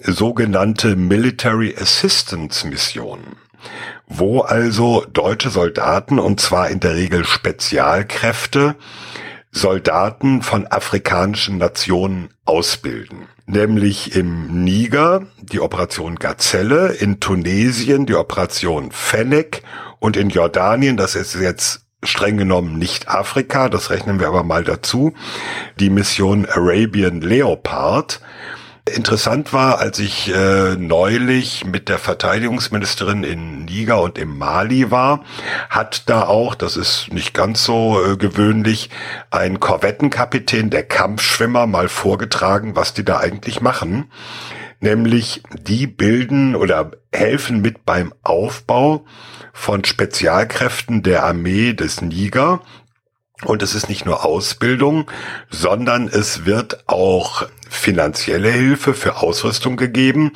[0.03, 3.37] sogenannte Military Assistance Missionen
[4.07, 8.77] wo also deutsche Soldaten, und zwar in der Regel Spezialkräfte,
[9.51, 13.27] Soldaten von afrikanischen Nationen ausbilden.
[13.47, 19.63] Nämlich im Niger die Operation Gazelle, in Tunesien die Operation Fennec
[20.01, 24.65] und in Jordanien, das ist jetzt streng genommen nicht Afrika, das rechnen wir aber mal
[24.65, 25.15] dazu,
[25.79, 28.21] die Mission Arabian Leopard.
[28.95, 35.25] Interessant war, als ich äh, neulich mit der Verteidigungsministerin in Niger und im Mali war,
[35.69, 38.91] hat da auch, das ist nicht ganz so äh, gewöhnlich,
[39.31, 44.13] ein Korvettenkapitän der Kampfschwimmer mal vorgetragen, was die da eigentlich machen.
[44.79, 49.05] Nämlich die bilden oder helfen mit beim Aufbau
[49.53, 52.61] von Spezialkräften der Armee des Niger,
[53.45, 55.11] und es ist nicht nur Ausbildung,
[55.51, 60.33] sondern es wird auch finanzielle Hilfe für Ausrüstung gegeben.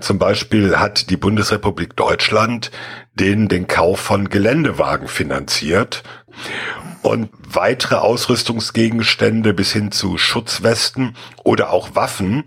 [0.00, 2.70] Zum Beispiel hat die Bundesrepublik Deutschland
[3.14, 6.02] den, den Kauf von Geländewagen finanziert.
[7.02, 12.44] Und weitere Ausrüstungsgegenstände bis hin zu Schutzwesten oder auch Waffen,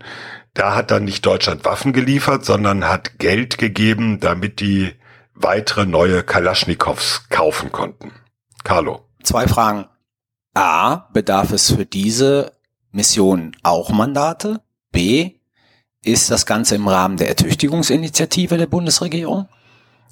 [0.54, 4.92] da hat dann nicht Deutschland Waffen geliefert, sondern hat Geld gegeben, damit die
[5.34, 8.12] weitere neue Kalaschnikows kaufen konnten.
[8.64, 9.06] Carlo.
[9.22, 9.86] Zwei Fragen.
[10.56, 12.52] A, bedarf es für diese
[12.90, 14.62] Mission auch Mandate?
[14.90, 15.32] B,
[16.02, 19.48] ist das Ganze im Rahmen der Ertüchtigungsinitiative der Bundesregierung?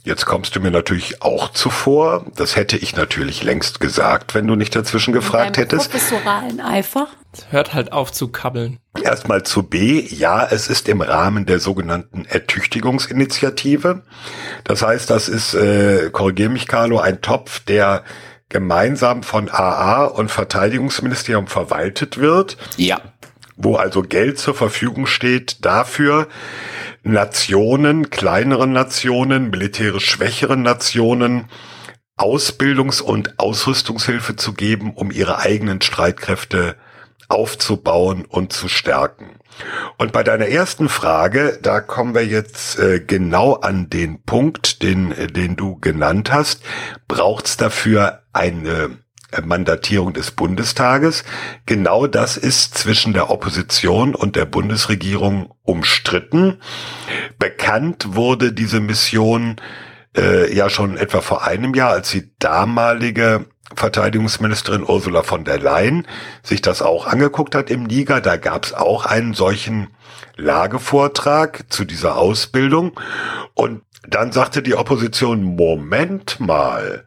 [0.02, 2.26] Jetzt kommst du mir natürlich auch zuvor.
[2.36, 5.90] Das hätte ich natürlich längst gesagt, wenn du nicht dazwischen gefragt hättest.
[5.90, 7.08] Professoralen Eifer.
[7.48, 8.78] Hört halt auf zu kabbeln.
[9.02, 10.06] Erstmal zu B.
[10.06, 14.02] Ja, es ist im Rahmen der sogenannten Ertüchtigungsinitiative.
[14.64, 18.04] Das heißt, das ist, äh, korrigier mich, Carlo, ein Topf, der
[18.48, 22.56] gemeinsam von AA und Verteidigungsministerium verwaltet wird.
[22.76, 23.00] Ja.
[23.56, 26.28] Wo also Geld zur Verfügung steht dafür,
[27.02, 31.46] Nationen, kleineren Nationen, militärisch schwächeren Nationen
[32.16, 36.76] Ausbildungs- und Ausrüstungshilfe zu geben, um ihre eigenen Streitkräfte
[37.28, 39.38] aufzubauen und zu stärken.
[39.98, 45.14] Und bei deiner ersten Frage, da kommen wir jetzt äh, genau an den Punkt, den,
[45.32, 46.62] den du genannt hast.
[47.06, 48.98] Braucht es dafür eine
[49.42, 51.24] Mandatierung des Bundestages.
[51.66, 56.60] Genau das ist zwischen der Opposition und der Bundesregierung umstritten.
[57.38, 59.56] Bekannt wurde diese Mission
[60.16, 66.06] äh, ja schon etwa vor einem Jahr, als die damalige Verteidigungsministerin Ursula von der Leyen
[66.42, 68.20] sich das auch angeguckt hat im Niger.
[68.20, 69.88] Da gab es auch einen solchen
[70.36, 72.92] Lagevortrag zu dieser Ausbildung.
[73.54, 77.04] Und dann sagte die Opposition, Moment mal,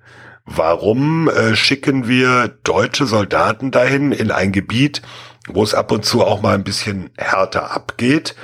[0.48, 5.04] warum äh, schicken wir deutsche Soldaten dahin in ein Gebiet,
[5.48, 8.36] wo es ab und zu auch mal ein bisschen härter abgeht?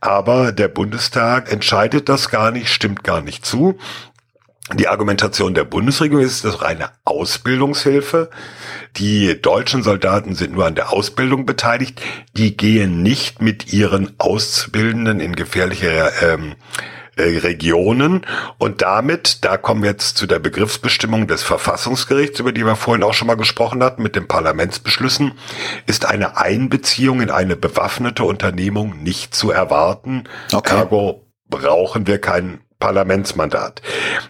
[0.00, 3.76] Aber der Bundestag entscheidet das gar nicht, stimmt gar nicht zu.
[4.74, 8.28] Die Argumentation der Bundesregierung ist das reine Ausbildungshilfe.
[8.96, 12.02] Die deutschen Soldaten sind nur an der Ausbildung beteiligt.
[12.34, 18.26] Die gehen nicht mit ihren Auszubildenden in gefährliche ähm, äh, Regionen.
[18.58, 23.02] Und damit, da kommen wir jetzt zu der Begriffsbestimmung des Verfassungsgerichts, über die wir vorhin
[23.02, 25.32] auch schon mal gesprochen hatten, mit den Parlamentsbeschlüssen,
[25.86, 30.24] ist eine Einbeziehung in eine bewaffnete Unternehmung nicht zu erwarten.
[30.52, 30.76] Okay.
[30.76, 33.82] Ergo brauchen wir kein Parlamentsmandat.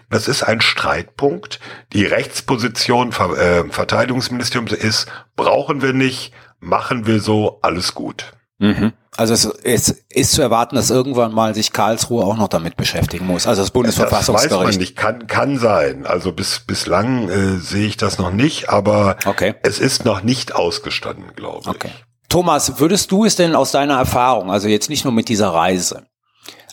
[0.09, 1.59] Das ist ein Streitpunkt.
[1.93, 8.33] Die Rechtsposition äh, Verteidigungsministeriums ist, brauchen wir nicht, machen wir so, alles gut.
[8.59, 8.93] Mhm.
[9.17, 13.25] Also es, es ist zu erwarten, dass irgendwann mal sich Karlsruhe auch noch damit beschäftigen
[13.25, 13.47] muss.
[13.47, 14.51] Also das Bundesverfassungsgericht.
[14.51, 16.05] Das weiß man nicht, kann, kann sein.
[16.05, 19.55] Also bis, bislang äh, sehe ich das noch nicht, aber okay.
[19.63, 21.89] es ist noch nicht ausgestanden, glaube okay.
[21.93, 22.05] ich.
[22.29, 26.05] Thomas, würdest du es denn aus deiner Erfahrung, also jetzt nicht nur mit dieser Reise,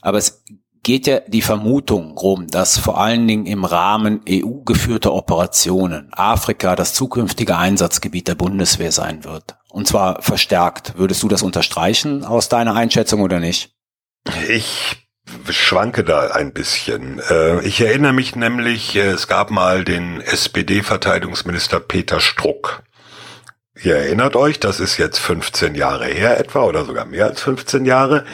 [0.02, 0.44] aber es
[0.82, 6.94] geht ja die Vermutung rum, dass vor allen Dingen im Rahmen EU-geführter Operationen Afrika das
[6.94, 9.55] zukünftige Einsatzgebiet der Bundeswehr sein wird.
[9.76, 10.94] Und zwar verstärkt.
[10.96, 13.74] Würdest du das unterstreichen aus deiner Einschätzung oder nicht?
[14.48, 14.96] Ich
[15.50, 17.20] schwanke da ein bisschen.
[17.28, 22.84] Äh, ich erinnere mich nämlich, äh, es gab mal den SPD-Verteidigungsminister Peter Struck.
[23.82, 27.84] Ihr erinnert euch, das ist jetzt 15 Jahre her etwa oder sogar mehr als 15
[27.84, 28.24] Jahre.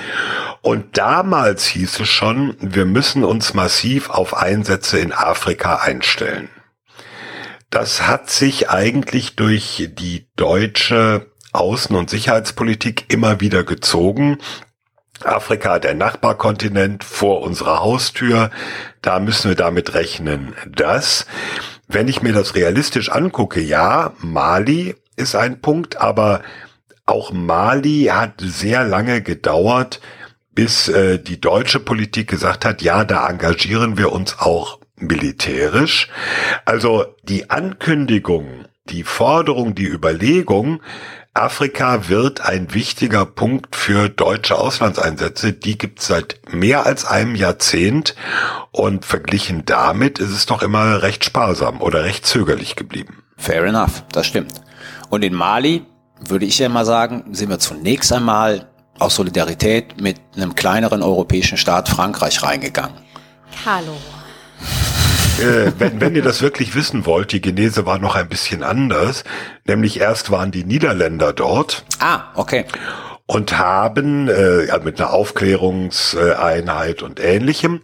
[0.61, 6.51] Und damals hieß es schon, wir müssen uns massiv auf Einsätze in Afrika einstellen.
[7.69, 14.39] Das hat sich eigentlich durch die deutsche Außen- und Sicherheitspolitik immer wieder gezogen.
[15.25, 18.51] Afrika, der Nachbarkontinent vor unserer Haustür,
[19.03, 21.27] da müssen wir damit rechnen, dass,
[21.87, 26.43] wenn ich mir das realistisch angucke, ja, Mali ist ein Punkt, aber
[27.07, 30.01] auch Mali hat sehr lange gedauert,
[30.55, 36.09] bis äh, die deutsche Politik gesagt hat, ja, da engagieren wir uns auch militärisch.
[36.65, 40.81] Also die Ankündigung, die Forderung, die Überlegung,
[41.35, 45.55] Afrika wird ein wichtiger Punkt für deutsche Auslandseinsätze.
[45.55, 48.15] Die gibt es seit mehr als einem Jahrzehnt
[48.71, 53.23] und verglichen damit ist es doch immer recht sparsam oder recht zögerlich geblieben.
[53.39, 54.53] Fair enough, das stimmt.
[55.09, 55.87] Und in Mali
[56.21, 58.69] würde ich ja mal sagen, sind wir zunächst einmal
[58.99, 62.97] aus Solidarität mit einem kleineren europäischen Staat Frankreich reingegangen.
[63.65, 63.97] Hallo.
[65.41, 69.25] Äh, wenn, wenn ihr das wirklich wissen wollt, die Genese war noch ein bisschen anders.
[69.67, 71.85] Nämlich erst waren die Niederländer dort.
[71.99, 72.65] Ah, okay
[73.33, 77.81] und haben äh, mit einer Aufklärungseinheit und ähnlichem.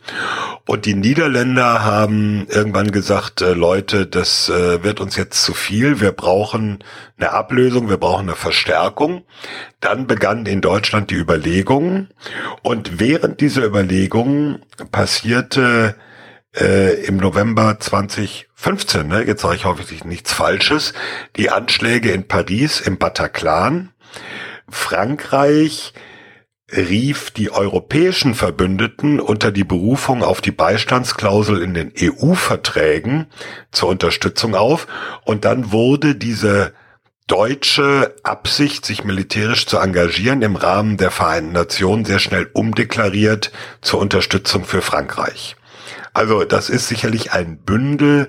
[0.66, 6.01] Und die Niederländer haben irgendwann gesagt, äh, Leute, das äh, wird uns jetzt zu viel,
[6.01, 6.84] wir brauchen
[7.16, 9.22] eine Ablösung, wir brauchen eine Verstärkung.
[9.80, 12.09] Dann begann in Deutschland die Überlegung
[12.62, 14.61] und während dieser Überlegungen
[14.92, 15.94] passierte
[16.57, 20.94] äh, im November 2015, ne, jetzt sage ich hoffentlich nichts Falsches,
[21.36, 23.92] die Anschläge in Paris im Bataclan
[24.68, 25.94] Frankreich
[26.70, 33.26] rief die europäischen Verbündeten unter die Berufung auf die Beistandsklausel in den EU-Verträgen
[33.72, 34.86] zur Unterstützung auf
[35.24, 36.74] und dann wurde diese
[37.26, 44.01] deutsche Absicht, sich militärisch zu engagieren im Rahmen der Vereinten Nationen sehr schnell umdeklariert zur
[44.01, 45.57] Unterstützung für Frankreich.
[46.18, 48.28] Also das ist sicherlich ein Bündel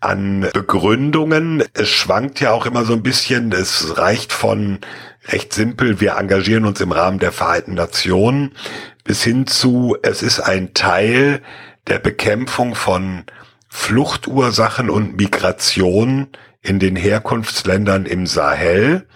[0.00, 1.62] an Begründungen.
[1.72, 3.52] Es schwankt ja auch immer so ein bisschen.
[3.52, 4.80] Es reicht von
[5.28, 8.56] recht simpel, wir engagieren uns im Rahmen der Vereinten Nationen,
[9.04, 11.40] bis hin zu, es ist ein Teil
[11.86, 13.22] der Bekämpfung von
[13.68, 16.26] Fluchtursachen und Migration
[16.60, 19.06] in den Herkunftsländern im Sahel.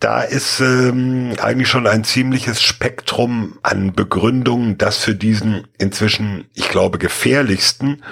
[0.00, 6.68] Da ist ähm, eigentlich schon ein ziemliches Spektrum an Begründungen, das für diesen inzwischen, ich
[6.68, 8.02] glaube, gefährlichsten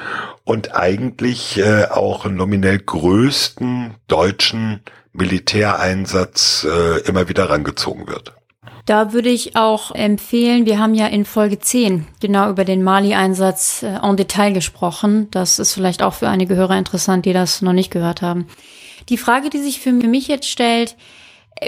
[0.44, 4.80] und eigentlich äh, auch nominell größten deutschen
[5.12, 8.32] Militäreinsatz äh, immer wieder rangezogen wird.
[8.86, 13.82] Da würde ich auch empfehlen, wir haben ja in Folge 10 genau über den Mali-Einsatz
[13.82, 15.28] äh, en Detail gesprochen.
[15.30, 18.46] Das ist vielleicht auch für einige Hörer interessant, die das noch nicht gehört haben.
[19.08, 20.96] Die Frage, die sich für mich jetzt stellt,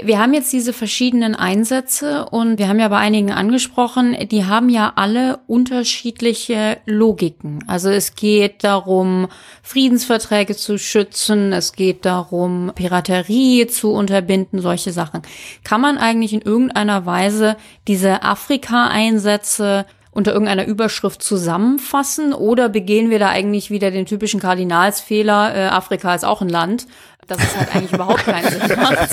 [0.03, 4.69] wir haben jetzt diese verschiedenen Einsätze und wir haben ja bei einigen angesprochen, die haben
[4.69, 7.63] ja alle unterschiedliche Logiken.
[7.67, 9.27] Also es geht darum,
[9.63, 15.21] Friedensverträge zu schützen, es geht darum, Piraterie zu unterbinden, solche Sachen.
[15.63, 17.55] Kann man eigentlich in irgendeiner Weise
[17.87, 25.55] diese Afrika-Einsätze unter irgendeiner Überschrift zusammenfassen oder begehen wir da eigentlich wieder den typischen Kardinalsfehler,
[25.55, 26.87] äh, Afrika ist auch ein Land
[27.27, 29.11] dass es halt eigentlich überhaupt keinen Sinn macht.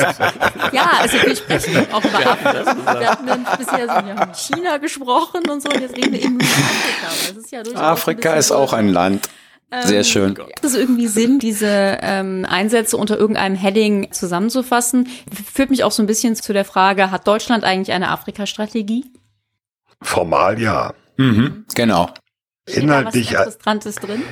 [0.73, 3.01] Ja, also wir sprechen auch über Afrika.
[3.01, 3.27] Wir hatten
[3.59, 7.35] bisher so über China gesprochen und so, und jetzt reden wir eben über Afrika.
[7.35, 9.29] Das ist ja Afrika ist auch ein Land.
[9.83, 10.35] Sehr ähm, schön.
[10.35, 15.09] Macht es irgendwie Sinn, diese ähm, Einsätze unter irgendeinem Heading zusammenzufassen?
[15.53, 19.05] Führt mich auch so ein bisschen zu der Frage, hat Deutschland eigentlich eine Afrika-Strategie?
[20.01, 20.95] Formal ja.
[21.17, 22.11] Mhm, genau.
[22.67, 23.33] Inhaltlich.
[23.33, 24.23] Was Interessantes drin?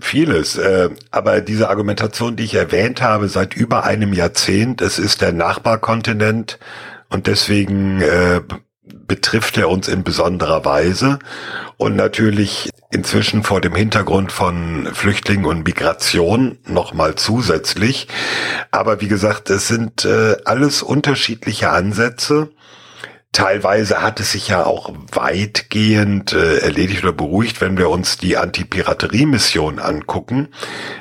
[0.00, 5.22] Vieles, äh, aber diese Argumentation, die ich erwähnt habe, seit über einem Jahrzehnt, es ist
[5.22, 6.58] der Nachbarkontinent
[7.08, 8.42] und deswegen äh,
[9.06, 11.18] betrifft er uns in besonderer Weise
[11.78, 18.08] und natürlich inzwischen vor dem Hintergrund von Flüchtlingen und Migration nochmal zusätzlich.
[18.70, 22.50] Aber wie gesagt, es sind äh, alles unterschiedliche Ansätze
[23.32, 28.36] Teilweise hat es sich ja auch weitgehend äh, erledigt oder beruhigt, wenn wir uns die
[28.36, 30.48] Anti-Piraterie-Mission angucken.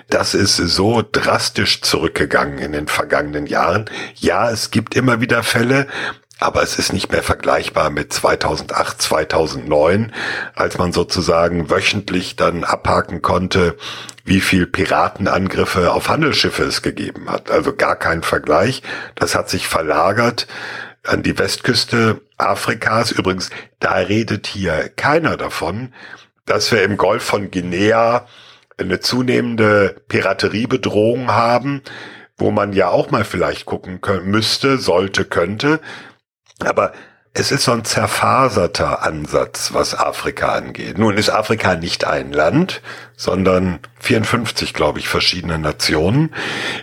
[0.09, 3.85] Das ist so drastisch zurückgegangen in den vergangenen Jahren.
[4.15, 5.87] Ja, es gibt immer wieder Fälle,
[6.39, 10.11] aber es ist nicht mehr vergleichbar mit 2008, 2009,
[10.53, 13.77] als man sozusagen wöchentlich dann abhaken konnte,
[14.25, 17.49] wie viel Piratenangriffe auf Handelsschiffe es gegeben hat.
[17.49, 18.83] Also gar kein Vergleich.
[19.15, 20.45] Das hat sich verlagert
[21.07, 23.11] an die Westküste Afrikas.
[23.11, 23.49] Übrigens,
[23.79, 25.93] da redet hier keiner davon,
[26.45, 28.27] dass wir im Golf von Guinea
[28.77, 31.81] eine zunehmende Pirateriebedrohung haben,
[32.37, 35.79] wo man ja auch mal vielleicht gucken können, müsste, sollte, könnte.
[36.59, 36.93] Aber
[37.39, 40.97] es ist so ein zerfaserter Ansatz, was Afrika angeht.
[40.97, 42.81] Nun ist Afrika nicht ein Land,
[43.15, 46.33] sondern 54, glaube ich, verschiedene Nationen.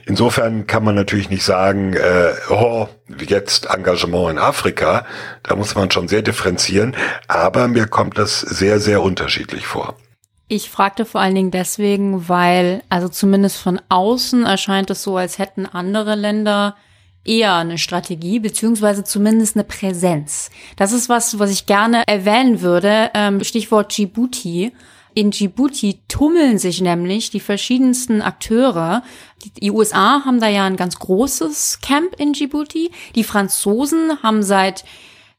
[0.06, 2.86] Insofern kann man natürlich nicht sagen, äh, oh,
[3.18, 5.04] jetzt Engagement in Afrika.
[5.42, 6.94] Da muss man schon sehr differenzieren.
[7.26, 9.96] Aber mir kommt das sehr, sehr unterschiedlich vor.
[10.46, 15.38] Ich fragte vor allen Dingen deswegen, weil, also zumindest von außen erscheint es so, als
[15.38, 16.76] hätten andere Länder
[17.24, 20.50] eher eine Strategie, beziehungsweise zumindest eine Präsenz.
[20.76, 23.10] Das ist was, was ich gerne erwähnen würde.
[23.14, 24.72] Ähm, Stichwort Djibouti.
[25.14, 29.02] In Djibouti tummeln sich nämlich die verschiedensten Akteure.
[29.62, 32.90] Die USA haben da ja ein ganz großes Camp in Djibouti.
[33.14, 34.84] Die Franzosen haben seit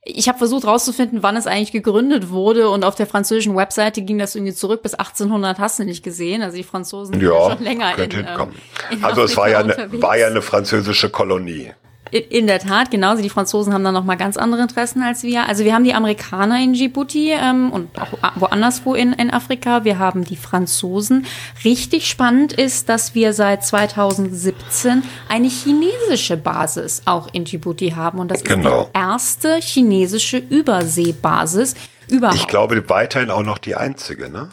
[0.07, 4.19] ich habe versucht rauszufinden, wann es eigentlich gegründet wurde und auf der französischen Webseite ging
[4.19, 6.43] das irgendwie zurück bis 1800 hast du nicht gesehen.
[6.43, 8.51] Also die Franzosen ja, sind schon länger in, ähm,
[8.91, 11.71] in Also Afrika es war ja, eine, war ja eine französische Kolonie.
[12.11, 13.09] In der Tat, genau.
[13.09, 15.47] Also die Franzosen haben da noch mal ganz andere Interessen als wir.
[15.47, 19.83] Also wir haben die Amerikaner in Djibouti ähm, und auch woanders wo in, in Afrika.
[19.83, 21.25] Wir haben die Franzosen.
[21.63, 28.19] Richtig spannend ist, dass wir seit 2017 eine chinesische Basis auch in Djibouti haben.
[28.19, 28.83] Und das genau.
[28.83, 31.73] ist die erste chinesische Überseebasis
[32.07, 32.37] überhaupt.
[32.37, 34.49] Ich glaube weiterhin auch noch die einzige, ne?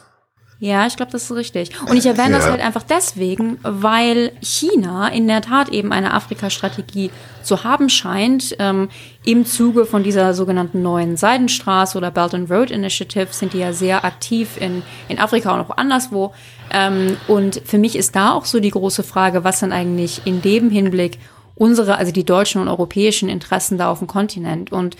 [0.63, 1.73] Ja, ich glaube, das ist richtig.
[1.89, 2.37] Und ich erwähne ja.
[2.37, 7.11] das halt einfach deswegen, weil China in der Tat eben eine Afrika-Strategie
[7.43, 8.55] zu haben scheint.
[8.61, 8.89] Ähm,
[9.25, 13.73] Im Zuge von dieser sogenannten neuen Seidenstraße oder Belt and Road Initiative sind die ja
[13.73, 16.33] sehr aktiv in, in Afrika und auch anderswo.
[16.71, 20.43] Ähm, und für mich ist da auch so die große Frage, was sind eigentlich in
[20.43, 21.19] dem Hinblick
[21.63, 24.73] unsere, also die deutschen und europäischen Interessen da auf dem Kontinent.
[24.73, 24.97] Und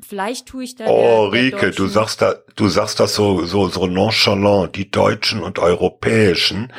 [0.00, 0.86] Vielleicht tue ich da.
[0.86, 4.90] Oh, der, der Rike, du sagst da, du sagst das so, so, so nonchalant, die
[4.90, 6.72] Deutschen und Europäischen.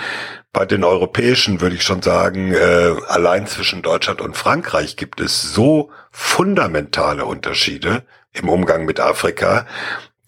[0.52, 5.42] Bei den Europäischen würde ich schon sagen, äh, allein zwischen Deutschland und Frankreich gibt es
[5.42, 8.04] so fundamentale Unterschiede
[8.34, 9.68] im Umgang mit Afrika,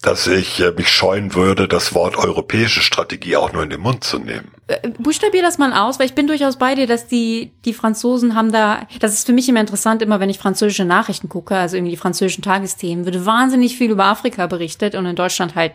[0.06, 4.04] dass ich äh, mich scheuen würde, das Wort europäische Strategie auch nur in den Mund
[4.04, 4.52] zu nehmen.
[4.68, 8.36] Äh, buchstabier das mal aus, weil ich bin durchaus bei dir, dass die, die Franzosen
[8.36, 11.76] haben da, das ist für mich immer interessant, immer wenn ich französische Nachrichten gucke, also
[11.76, 15.72] irgendwie die französischen Tagesthemen, wird wahnsinnig viel über Afrika berichtet und in Deutschland halt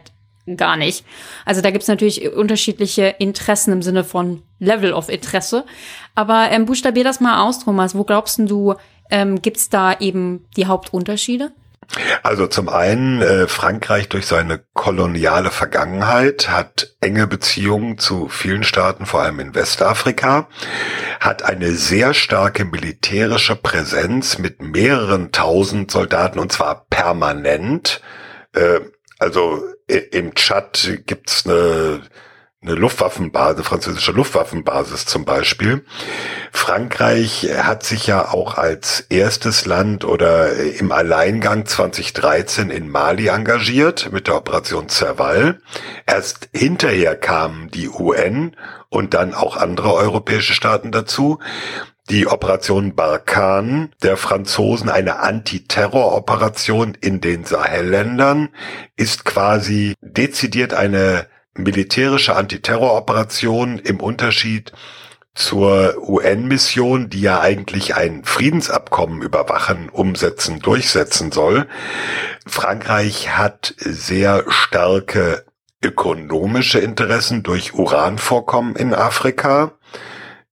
[0.55, 1.05] gar nicht.
[1.45, 5.65] Also da gibt's natürlich unterschiedliche Interessen im Sinne von Level of Interesse.
[6.15, 7.95] Aber ähm, buchstabier das mal aus, Thomas.
[7.95, 8.75] Wo glaubst du,
[9.09, 11.51] ähm, gibt's da eben die Hauptunterschiede?
[12.23, 19.05] Also zum einen, äh, Frankreich durch seine koloniale Vergangenheit hat enge Beziehungen zu vielen Staaten,
[19.05, 20.47] vor allem in Westafrika,
[21.19, 28.01] hat eine sehr starke militärische Präsenz mit mehreren tausend Soldaten und zwar permanent.
[28.53, 28.79] Äh,
[29.19, 32.01] also im Tschad gibt's eine
[32.63, 35.83] eine Luftwaffenbasis, französische Luftwaffenbasis zum Beispiel.
[36.51, 44.11] Frankreich hat sich ja auch als erstes Land oder im Alleingang 2013 in Mali engagiert
[44.11, 45.59] mit der Operation Serval.
[46.05, 48.55] Erst hinterher kamen die UN
[48.89, 51.39] und dann auch andere europäische Staaten dazu.
[52.11, 58.49] Die Operation Barkan der Franzosen, eine Antiterroroperation in den Sahelländern,
[58.97, 64.71] ist quasi dezidiert eine militärische Antiterroroperation im Unterschied
[65.33, 71.67] zur UN-Mission, die ja eigentlich ein Friedensabkommen überwachen, umsetzen, durchsetzen soll.
[72.45, 75.45] Frankreich hat sehr starke
[75.81, 79.71] ökonomische Interessen durch Uranvorkommen in Afrika,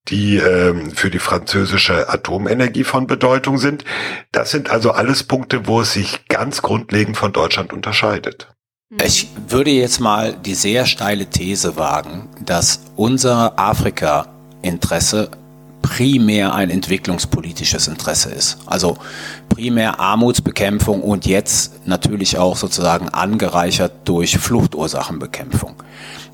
[0.07, 3.83] die äh, für die französische Atomenergie von Bedeutung sind.
[4.31, 8.47] Das sind also alles Punkte, wo es sich ganz grundlegend von Deutschland unterscheidet.
[8.97, 15.29] Ich würde jetzt mal die sehr steile These wagen, dass unser Afrika-Interesse
[15.83, 18.57] primär ein entwicklungspolitisches Interesse ist.
[18.65, 18.97] Also
[19.47, 25.75] primär Armutsbekämpfung und jetzt natürlich auch sozusagen angereichert durch Fluchtursachenbekämpfung.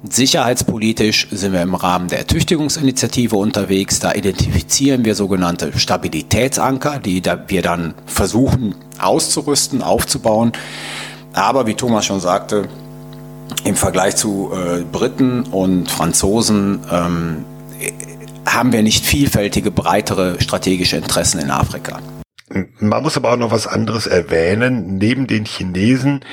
[0.10, 4.00] Sicherheitspolitisch sind wir im Rahmen der Ertüchtigungsinitiative unterwegs.
[4.00, 10.54] Da identifizieren wir sogenannte Stabilitätsanker, die wir dann versuchen auszurüsten, aufzubauen.
[11.36, 12.70] Aber wie Thomas schon sagte,
[13.66, 17.46] im Vergleich zu äh, Briten und Franzosen ähm,
[18.46, 22.00] haben wir nicht vielfältige, breitere strategische Interessen in Afrika.
[22.80, 24.98] Man muss aber auch noch was anderes erwähnen.
[24.98, 26.24] Neben den Chinesen,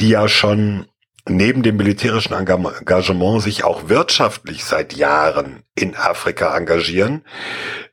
[0.00, 0.86] die ja schon
[1.28, 7.24] neben dem militärischen Engagement sich auch wirtschaftlich seit Jahren in Afrika engagieren,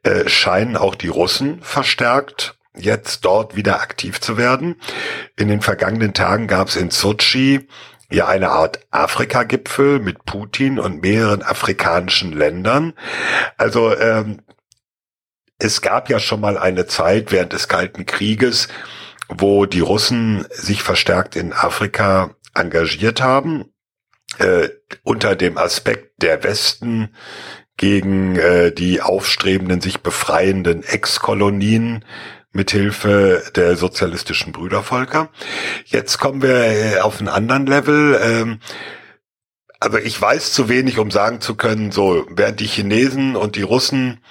[0.03, 4.75] äh, scheinen auch die Russen verstärkt jetzt dort wieder aktiv zu werden.
[5.37, 7.67] In den vergangenen Tagen gab es in Sochi
[8.11, 12.93] ja eine Art Afrika-Gipfel mit Putin und mehreren afrikanischen Ländern.
[13.57, 14.41] Also ähm,
[15.57, 18.67] es gab ja schon mal eine Zeit während des Kalten Krieges,
[19.29, 23.73] wo die Russen sich verstärkt in Afrika engagiert haben,
[24.37, 24.69] äh,
[25.03, 27.15] unter dem Aspekt der Westen
[27.77, 32.05] gegen äh, die aufstrebenden, sich befreienden Ex-Kolonien
[32.53, 35.29] mithilfe der sozialistischen Brüdervölker.
[35.85, 38.19] Jetzt kommen wir äh, auf einen anderen Level.
[38.23, 38.59] Ähm,
[39.79, 43.63] also ich weiß zu wenig, um sagen zu können, so während die Chinesen und die
[43.63, 44.21] Russen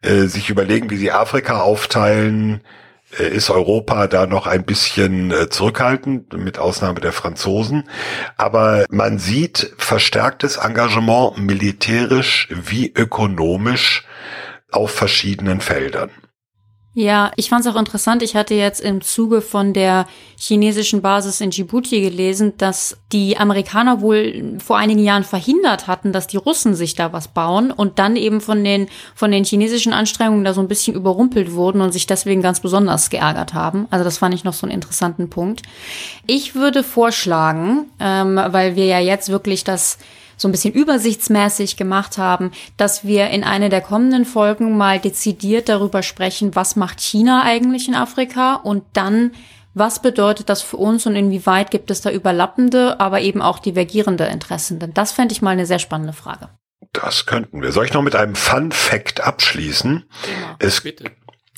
[0.00, 2.62] äh, sich überlegen, wie sie Afrika aufteilen,
[3.18, 7.88] äh, ist Europa da noch ein bisschen zurückhaltend, mit Ausnahme der Franzosen.
[8.36, 14.04] Aber man sieht verstärktes Engagement militärisch wie ökonomisch
[14.70, 16.10] auf verschiedenen Feldern.
[16.96, 18.22] Ja, ich fand es auch interessant.
[18.22, 20.06] Ich hatte jetzt im Zuge von der
[20.38, 26.28] chinesischen Basis in Djibouti gelesen, dass die Amerikaner wohl vor einigen Jahren verhindert hatten, dass
[26.28, 28.86] die Russen sich da was bauen und dann eben von den,
[29.16, 33.10] von den chinesischen Anstrengungen da so ein bisschen überrumpelt wurden und sich deswegen ganz besonders
[33.10, 33.88] geärgert haben.
[33.90, 35.62] Also das fand ich noch so einen interessanten Punkt.
[36.28, 39.98] Ich würde vorschlagen, ähm, weil wir ja jetzt wirklich das
[40.36, 45.68] so ein bisschen übersichtsmäßig gemacht haben, dass wir in einer der kommenden Folgen mal dezidiert
[45.68, 49.32] darüber sprechen, was macht China eigentlich in Afrika und dann
[49.74, 54.24] was bedeutet das für uns und inwieweit gibt es da überlappende, aber eben auch divergierende
[54.26, 54.78] Interessen?
[54.78, 56.48] Denn das fände ich mal eine sehr spannende Frage.
[56.92, 57.72] Das könnten wir.
[57.72, 60.04] Soll ich noch mit einem Fun Fact abschließen?
[60.26, 61.10] Ja, es, bitte.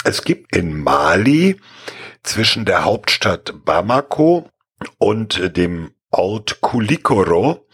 [0.02, 1.60] es gibt in Mali
[2.22, 4.48] zwischen der Hauptstadt Bamako
[4.96, 7.66] und dem Ort Kulikoro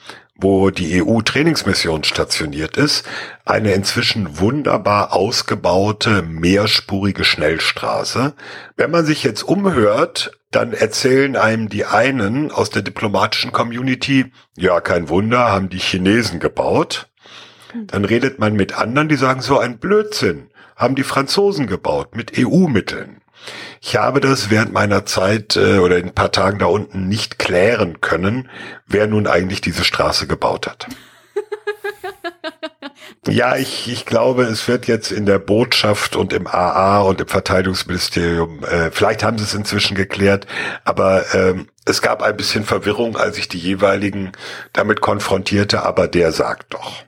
[0.43, 3.05] wo die EU-Trainingsmission stationiert ist,
[3.45, 8.35] eine inzwischen wunderbar ausgebaute mehrspurige Schnellstraße.
[8.77, 14.81] Wenn man sich jetzt umhört, dann erzählen einem die einen aus der diplomatischen Community, ja,
[14.81, 17.09] kein Wunder, haben die Chinesen gebaut.
[17.87, 22.33] Dann redet man mit anderen, die sagen, so ein Blödsinn, haben die Franzosen gebaut mit
[22.39, 23.22] EU-Mitteln.
[23.81, 27.39] Ich habe das während meiner Zeit äh, oder in ein paar Tagen da unten nicht
[27.39, 28.49] klären können,
[28.87, 30.87] wer nun eigentlich diese Straße gebaut hat.
[33.29, 37.29] Ja, ich, ich glaube, es wird jetzt in der Botschaft und im AA und im
[37.29, 40.49] Verteidigungsministerium, äh, vielleicht haben sie es inzwischen geklärt,
[40.85, 44.33] aber ähm, es gab ein bisschen Verwirrung, als ich die jeweiligen
[44.73, 47.05] damit konfrontierte, aber der sagt doch.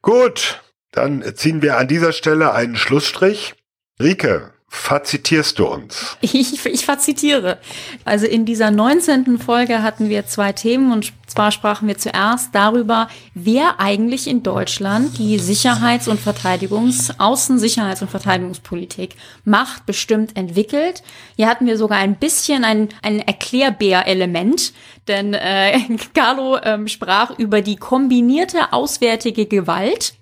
[0.00, 0.62] Gut,
[0.92, 3.54] dann ziehen wir an dieser Stelle einen Schlussstrich.
[4.00, 6.16] Rike, fazitierst du uns?
[6.32, 7.58] Ich, ich fazitiere.
[8.04, 9.38] Also in dieser 19.
[9.38, 15.18] Folge hatten wir zwei Themen und zwar sprachen wir zuerst darüber, wer eigentlich in Deutschland
[15.18, 21.02] die Sicherheits- und Verteidigungs-, Außensicherheits- und Verteidigungspolitik macht, bestimmt, entwickelt.
[21.36, 24.72] Hier hatten wir sogar ein bisschen ein, ein Erklärbär-Element,
[25.08, 25.80] denn äh,
[26.14, 30.14] Carlo ähm, sprach über die kombinierte auswärtige Gewalt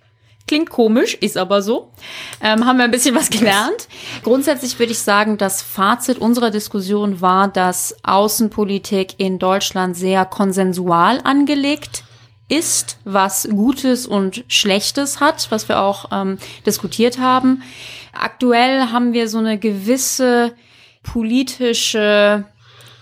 [0.49, 1.93] Klingt komisch, ist aber so.
[2.43, 3.87] Ähm, haben wir ein bisschen was gelernt.
[4.25, 11.21] Grundsätzlich würde ich sagen, das Fazit unserer Diskussion war, dass Außenpolitik in Deutschland sehr konsensual
[11.23, 12.03] angelegt
[12.49, 17.63] ist, was Gutes und Schlechtes hat, was wir auch ähm, diskutiert haben.
[18.15, 20.55] Aktuell haben wir so eine gewisse
[21.03, 22.47] politische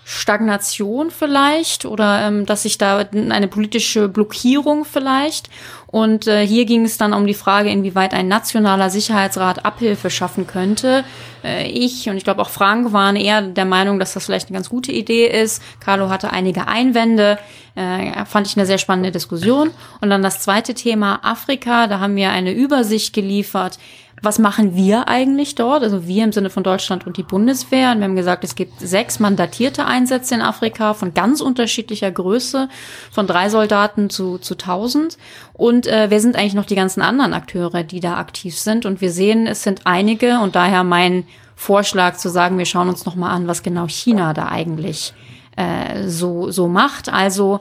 [0.09, 5.49] Stagnation vielleicht oder ähm, dass sich da eine politische Blockierung vielleicht.
[5.87, 10.45] Und äh, hier ging es dann um die Frage, inwieweit ein nationaler Sicherheitsrat Abhilfe schaffen
[10.45, 11.05] könnte.
[11.43, 14.57] Äh, ich und ich glaube auch Frank waren eher der Meinung, dass das vielleicht eine
[14.57, 15.63] ganz gute Idee ist.
[15.79, 17.39] Carlo hatte einige Einwände.
[17.75, 19.71] Äh, fand ich eine sehr spannende Diskussion.
[20.01, 21.87] Und dann das zweite Thema Afrika.
[21.87, 23.79] Da haben wir eine Übersicht geliefert
[24.21, 25.83] was machen wir eigentlich dort?
[25.83, 27.91] Also wir im Sinne von Deutschland und die Bundeswehr.
[27.91, 32.67] Und wir haben gesagt, es gibt sechs mandatierte Einsätze in Afrika von ganz unterschiedlicher Größe,
[33.11, 35.17] von drei Soldaten zu, zu tausend.
[35.53, 38.87] Und äh, wer sind eigentlich noch die ganzen anderen Akteure, die da aktiv sind?
[38.87, 43.05] Und wir sehen, es sind einige und daher mein Vorschlag zu sagen, wir schauen uns
[43.05, 45.13] noch mal an, was genau China da eigentlich
[45.55, 47.09] äh, so, so macht.
[47.09, 47.59] Also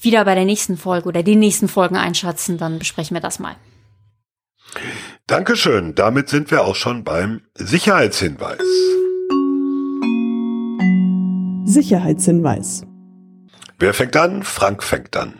[0.00, 3.56] wieder bei der nächsten Folge oder den nächsten Folgen einschätzen, dann besprechen wir das mal.
[5.26, 5.94] Dankeschön.
[5.94, 8.60] Damit sind wir auch schon beim Sicherheitshinweis.
[11.64, 12.82] Sicherheitshinweis.
[13.78, 14.42] Wer fängt an?
[14.42, 15.32] Frank fängt an.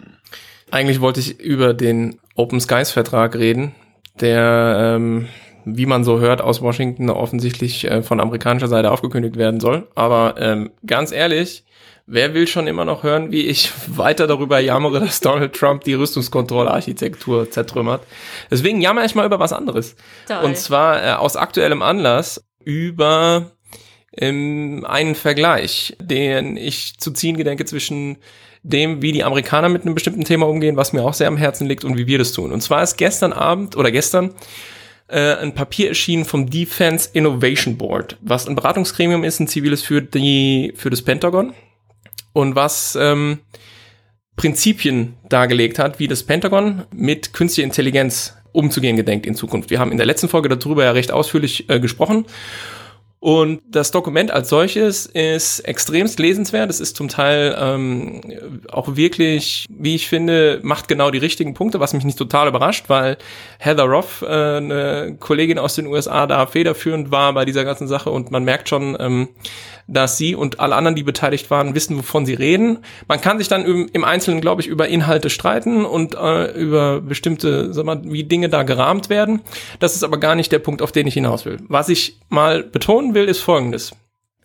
[0.71, 3.75] Eigentlich wollte ich über den Open Skies Vertrag reden,
[4.21, 5.29] der, ähm,
[5.67, 9.87] wie man so hört, aus Washington offensichtlich äh, von amerikanischer Seite aufgekündigt werden soll.
[9.95, 11.63] Aber ähm, ganz ehrlich,
[12.07, 15.95] Wer will schon immer noch hören, wie ich weiter darüber jammere, dass Donald Trump die
[15.95, 18.03] Rüstungskontrollarchitektur zertrümmert?
[18.51, 19.97] Deswegen jammer ich mal über was anderes.
[20.29, 20.45] Toll.
[20.45, 23.53] Und zwar äh, aus aktuellem Anlass über
[24.17, 28.19] ähm, einen Vergleich, den ich zu ziehen gedenke zwischen
[28.63, 31.67] dem, wie die Amerikaner mit einem bestimmten Thema umgehen, was mir auch sehr am Herzen
[31.67, 32.53] liegt und wie wir das tun.
[32.53, 34.35] Und zwar ist gestern Abend oder gestern
[35.09, 40.01] äh, ein Papier erschienen vom Defense Innovation Board, was ein Beratungsgremium ist, ein ziviles für
[40.01, 41.53] die für das Pentagon
[42.35, 43.39] und was ähm,
[44.37, 49.71] Prinzipien dargelegt hat, wie das Pentagon mit künstlicher Intelligenz umzugehen gedenkt in Zukunft.
[49.71, 52.27] Wir haben in der letzten Folge darüber ja recht ausführlich äh, gesprochen
[53.25, 56.69] und das Dokument als solches ist extremst lesenswert.
[56.69, 58.21] Es ist zum Teil ähm,
[58.71, 62.85] auch wirklich, wie ich finde, macht genau die richtigen Punkte, was mich nicht total überrascht,
[62.89, 63.17] weil
[63.59, 68.11] Heather Roth, äh, eine Kollegin aus den USA, da federführend war bei dieser ganzen Sache
[68.11, 69.29] und man merkt schon, ähm,
[69.87, 72.79] dass sie und alle anderen, die beteiligt waren, wissen, wovon sie reden.
[73.07, 77.73] Man kann sich dann im, Einzelnen, glaube ich, über Inhalte streiten und äh, über bestimmte,
[77.73, 79.43] sag mal, wie Dinge da gerahmt werden.
[79.81, 81.59] Das ist aber gar nicht der Punkt, auf den ich hinaus will.
[81.69, 83.93] Was ich mal betonen will, ist Folgendes.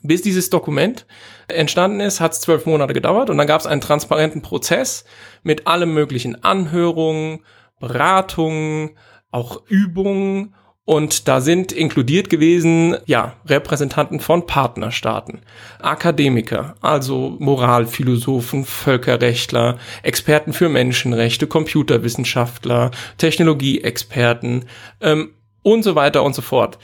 [0.02, 1.06] Bis dieses Dokument
[1.48, 5.04] entstanden ist, hat es zwölf Monate gedauert und dann gab es einen transparenten Prozess
[5.44, 7.40] mit allem möglichen Anhörungen,
[7.80, 8.92] Beratungen,
[9.32, 10.56] auch Übungen
[10.90, 15.42] und da sind inkludiert gewesen, ja, Repräsentanten von Partnerstaaten,
[15.80, 24.66] Akademiker, also Moralphilosophen, Völkerrechtler, Experten für Menschenrechte, Computerwissenschaftler, Technologieexperten
[25.02, 25.30] ähm,
[25.62, 26.80] und so weiter und so fort.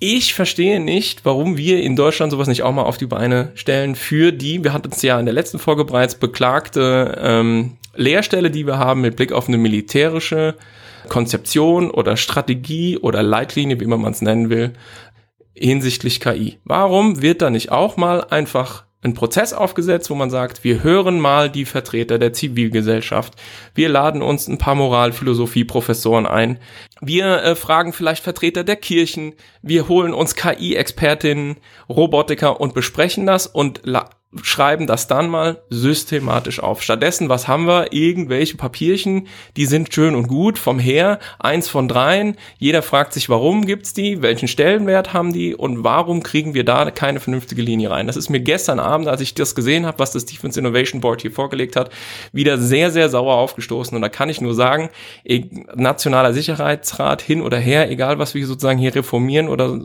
[0.00, 3.94] Ich verstehe nicht, warum wir in Deutschland sowas nicht auch mal auf die Beine stellen
[3.94, 8.66] für die, wir hatten es ja in der letzten Folge bereits beklagte ähm, Lehrstelle, die
[8.66, 10.54] wir haben mit Blick auf eine militärische
[11.08, 14.72] Konzeption oder Strategie oder Leitlinie, wie man es nennen will,
[15.54, 16.58] hinsichtlich KI.
[16.64, 21.20] Warum wird da nicht auch mal einfach ein Prozess aufgesetzt, wo man sagt, wir hören
[21.20, 23.34] mal die Vertreter der Zivilgesellschaft,
[23.74, 26.58] wir laden uns ein paar Moralphilosophie-Professoren ein,
[27.00, 31.58] wir äh, fragen vielleicht Vertreter der Kirchen, wir holen uns KI-Expertinnen,
[31.88, 33.82] Robotiker und besprechen das und
[34.42, 36.82] schreiben das dann mal systematisch auf.
[36.82, 37.94] Stattdessen, was haben wir?
[37.94, 39.26] Irgendwelche Papierchen,
[39.56, 42.36] die sind schön und gut vom Her, eins von dreien.
[42.58, 46.90] Jeder fragt sich, warum gibt's die, welchen Stellenwert haben die und warum kriegen wir da
[46.90, 48.06] keine vernünftige Linie rein?
[48.06, 51.22] Das ist mir gestern Abend, als ich das gesehen habe, was das Defense Innovation Board
[51.22, 51.90] hier vorgelegt hat,
[52.30, 53.96] wieder sehr, sehr sauer aufgestoßen.
[53.96, 54.90] Und da kann ich nur sagen,
[55.74, 59.80] nationaler Sicherheitsrat hin oder her, egal was wir sozusagen hier reformieren oder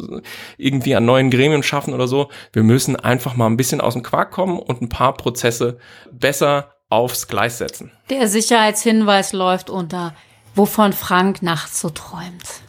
[0.57, 4.03] irgendwie an neuen Gremien schaffen oder so, wir müssen einfach mal ein bisschen aus dem
[4.03, 5.77] Quark kommen und ein paar Prozesse
[6.11, 7.91] besser aufs Gleis setzen.
[8.09, 10.13] Der Sicherheitshinweis läuft unter,
[10.55, 12.63] wovon Frank nachts so träumt.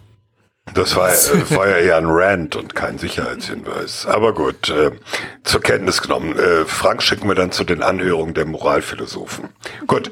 [0.73, 4.07] Das war, äh, war ja eher ein Rant und kein Sicherheitshinweis.
[4.07, 4.93] Aber gut, äh,
[5.43, 6.39] zur Kenntnis genommen.
[6.39, 9.51] Äh, Frank schicken wir dann zu den Anhörungen der Moralphilosophen.
[9.87, 10.11] Gut.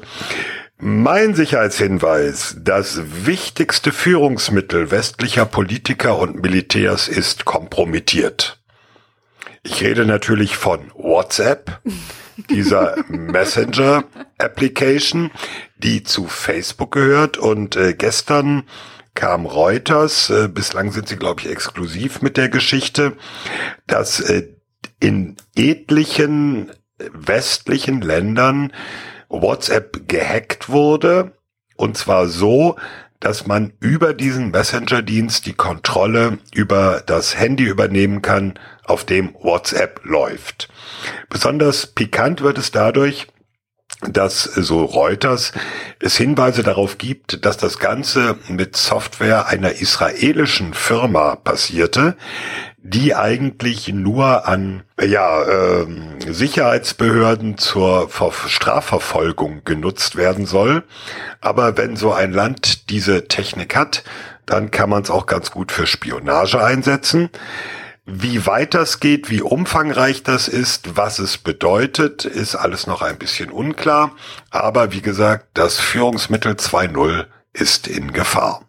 [0.77, 8.62] Mein Sicherheitshinweis, das wichtigste Führungsmittel westlicher Politiker und Militärs ist kompromittiert.
[9.65, 11.79] Ich rede natürlich von WhatsApp,
[12.49, 15.31] dieser Messenger-Application,
[15.77, 18.63] die zu Facebook gehört und äh, gestern
[19.13, 23.13] kam Reuters, äh, bislang sind sie, glaube ich, exklusiv mit der Geschichte,
[23.87, 24.49] dass äh,
[24.99, 26.69] in etlichen
[27.13, 28.73] westlichen Ländern
[29.29, 31.31] WhatsApp gehackt wurde.
[31.77, 32.75] Und zwar so,
[33.19, 40.01] dass man über diesen Messenger-Dienst die Kontrolle über das Handy übernehmen kann, auf dem WhatsApp
[40.03, 40.69] läuft.
[41.29, 43.27] Besonders pikant wird es dadurch,
[44.01, 45.53] dass so Reuters
[45.99, 52.17] es Hinweise darauf gibt, dass das Ganze mit Software einer israelischen Firma passierte,
[52.77, 55.85] die eigentlich nur an ja, äh,
[56.27, 58.09] Sicherheitsbehörden zur
[58.47, 60.83] Strafverfolgung genutzt werden soll.
[61.39, 64.03] Aber wenn so ein Land diese Technik hat,
[64.45, 67.29] dann kann man es auch ganz gut für Spionage einsetzen.
[68.05, 73.17] Wie weit das geht, wie umfangreich das ist, was es bedeutet, ist alles noch ein
[73.17, 74.11] bisschen unklar.
[74.51, 78.61] Aber wie gesagt, das Führungsmittel 2.0 ist in Gefahr.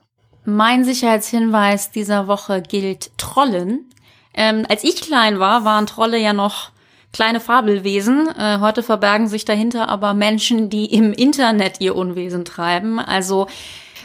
[0.45, 3.91] Mein Sicherheitshinweis dieser Woche gilt Trollen.
[4.35, 6.71] Ähm, als ich klein war, waren Trolle ja noch
[7.13, 8.29] kleine Fabelwesen.
[8.39, 13.01] Äh, heute verbergen sich dahinter aber Menschen, die im Internet ihr Unwesen treiben.
[13.01, 13.49] Also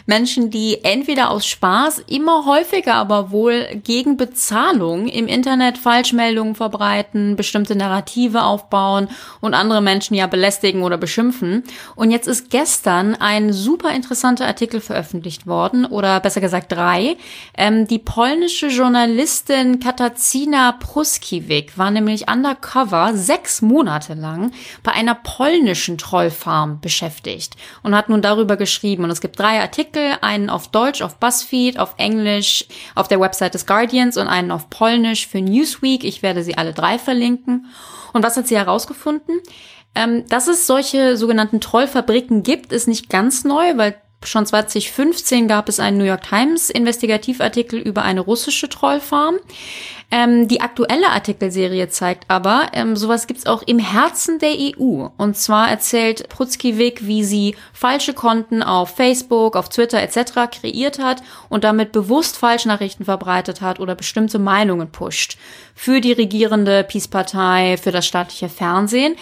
[0.09, 7.35] Menschen, die entweder aus Spaß, immer häufiger aber wohl gegen Bezahlung im Internet Falschmeldungen verbreiten,
[7.35, 9.07] bestimmte Narrative aufbauen
[9.39, 11.63] und andere Menschen ja belästigen oder beschimpfen.
[11.95, 17.15] Und jetzt ist gestern ein super interessanter Artikel veröffentlicht worden, oder besser gesagt drei.
[17.55, 25.99] Ähm, die polnische Journalistin Katarzyna Pruskiewicz war nämlich undercover sechs Monate lang bei einer polnischen
[25.99, 29.03] Trollfarm beschäftigt und hat nun darüber geschrieben.
[29.03, 32.65] Und es gibt drei Artikel Artikel, einen auf Deutsch auf BuzzFeed, auf Englisch
[32.95, 36.03] auf der Website des Guardians und einen auf Polnisch für Newsweek.
[36.03, 37.67] Ich werde sie alle drei verlinken.
[38.13, 39.39] Und was hat sie herausgefunden?
[39.95, 45.69] Ähm, dass es solche sogenannten Trollfabriken gibt, ist nicht ganz neu, weil Schon 2015 gab
[45.69, 49.37] es einen New York Times Investigativartikel über eine russische Trollfarm.
[50.11, 55.07] Ähm, die aktuelle Artikelserie zeigt aber, ähm, sowas gibt's auch im Herzen der EU.
[55.17, 60.33] Und zwar erzählt Prutzkiewicz, wie sie falsche Konten auf Facebook, auf Twitter etc.
[60.51, 65.37] kreiert hat und damit bewusst Falschnachrichten verbreitet hat oder bestimmte Meinungen pusht.
[65.75, 69.15] Für die regierende Peace-Partei, für das staatliche Fernsehen.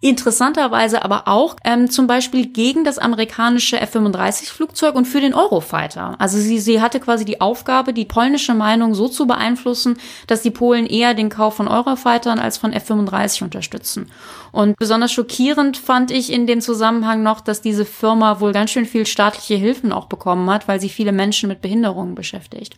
[0.00, 6.16] Interessanterweise aber auch ähm, zum Beispiel gegen das amerikanische F-35-Flugzeug und für den Eurofighter.
[6.18, 9.96] Also sie, sie hatte quasi die Aufgabe, die polnische Meinung so zu beeinflussen,
[10.26, 14.10] dass die Polen eher den Kauf von Eurofightern als von F-35 unterstützen.
[14.54, 18.86] Und besonders schockierend fand ich in dem Zusammenhang noch, dass diese Firma wohl ganz schön
[18.86, 22.76] viel staatliche Hilfen auch bekommen hat, weil sie viele Menschen mit Behinderungen beschäftigt.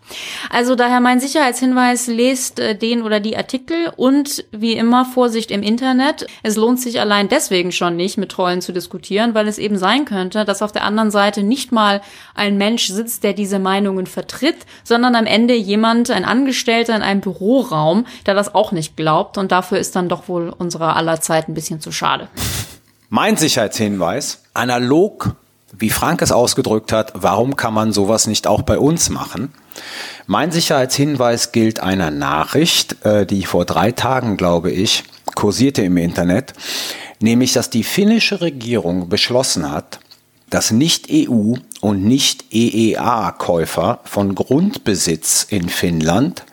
[0.49, 5.63] Also daher mein Sicherheitshinweis, lest äh, den oder die Artikel und wie immer Vorsicht im
[5.63, 6.27] Internet.
[6.43, 10.07] Es lohnt sich allein deswegen schon nicht mit Trollen zu diskutieren, weil es eben sein
[10.07, 12.01] könnte, dass auf der anderen Seite nicht mal
[12.35, 17.21] ein Mensch sitzt, der diese Meinungen vertritt, sondern am Ende jemand, ein Angestellter in einem
[17.21, 19.37] Büroraum, der das auch nicht glaubt.
[19.37, 22.29] Und dafür ist dann doch wohl unserer aller Zeit ein bisschen zu schade.
[23.09, 25.37] Mein Sicherheitshinweis, analog
[25.79, 29.53] wie Frank es ausgedrückt hat, warum kann man sowas nicht auch bei uns machen?
[30.27, 36.55] Mein Sicherheitshinweis gilt einer Nachricht, äh, die vor drei Tagen, glaube ich, kursierte im Internet
[37.21, 40.01] nämlich dass die finnische Regierung beschlossen hat,
[40.51, 46.45] dass Nicht-EU und Nicht-EEA-Käufer von Grundbesitz in Finnland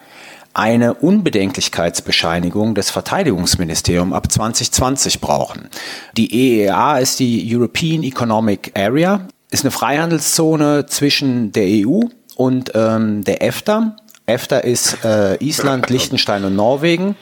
[0.53, 5.69] eine Unbedenklichkeitsbescheinigung des Verteidigungsministeriums ab 2020 brauchen.
[6.15, 12.01] Die EEA ist die European Economic Area, ist eine Freihandelszone zwischen der EU
[12.35, 13.95] und ähm, der EFTA.
[14.25, 17.15] EFTA ist äh, Island, Liechtenstein und Norwegen.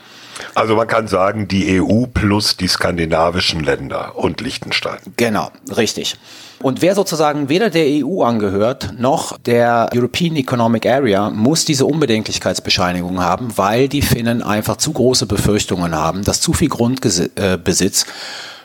[0.56, 5.00] Also man kann sagen, die EU plus die skandinavischen Länder und Liechtenstein.
[5.18, 6.16] Genau, richtig.
[6.62, 13.20] Und wer sozusagen weder der EU angehört noch der European Economic Area muss diese Unbedenklichkeitsbescheinigung
[13.20, 18.06] haben, weil die Finnen einfach zu große Befürchtungen haben, dass zu viel Grundbesitz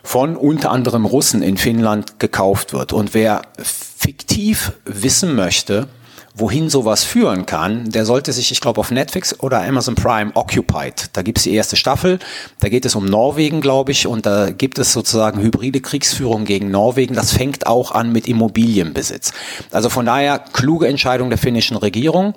[0.03, 2.93] von unter anderem Russen in Finnland gekauft wird.
[2.93, 5.89] Und wer fiktiv wissen möchte,
[6.37, 11.09] wohin sowas führen kann, der sollte sich, ich glaube, auf Netflix oder Amazon Prime Occupied.
[11.15, 12.19] Da gibt es die erste Staffel.
[12.61, 16.71] Da geht es um Norwegen, glaube ich, und da gibt es sozusagen hybride Kriegsführung gegen
[16.71, 17.15] Norwegen.
[17.15, 19.33] Das fängt auch an mit Immobilienbesitz.
[19.73, 22.35] Also von daher kluge Entscheidung der finnischen Regierung.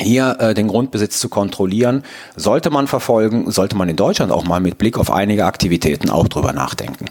[0.00, 2.04] hier äh, den Grundbesitz zu kontrollieren,
[2.36, 6.28] sollte man verfolgen, sollte man in Deutschland auch mal mit Blick auf einige Aktivitäten auch
[6.28, 7.06] drüber nachdenken.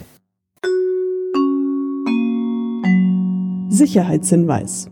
[3.68, 4.88] Sicherheitshinweis.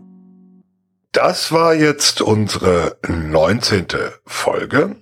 [1.17, 3.87] Das war jetzt unsere 19.
[4.27, 4.97] Folge.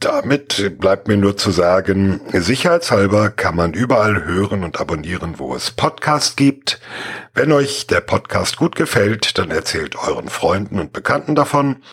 [0.00, 5.70] Damit bleibt mir nur zu sagen, sicherheitshalber kann man überall hören und abonnieren, wo es
[5.70, 6.80] Podcasts gibt.
[7.34, 11.84] Wenn euch der Podcast gut gefällt, dann erzählt euren Freunden und Bekannten davon.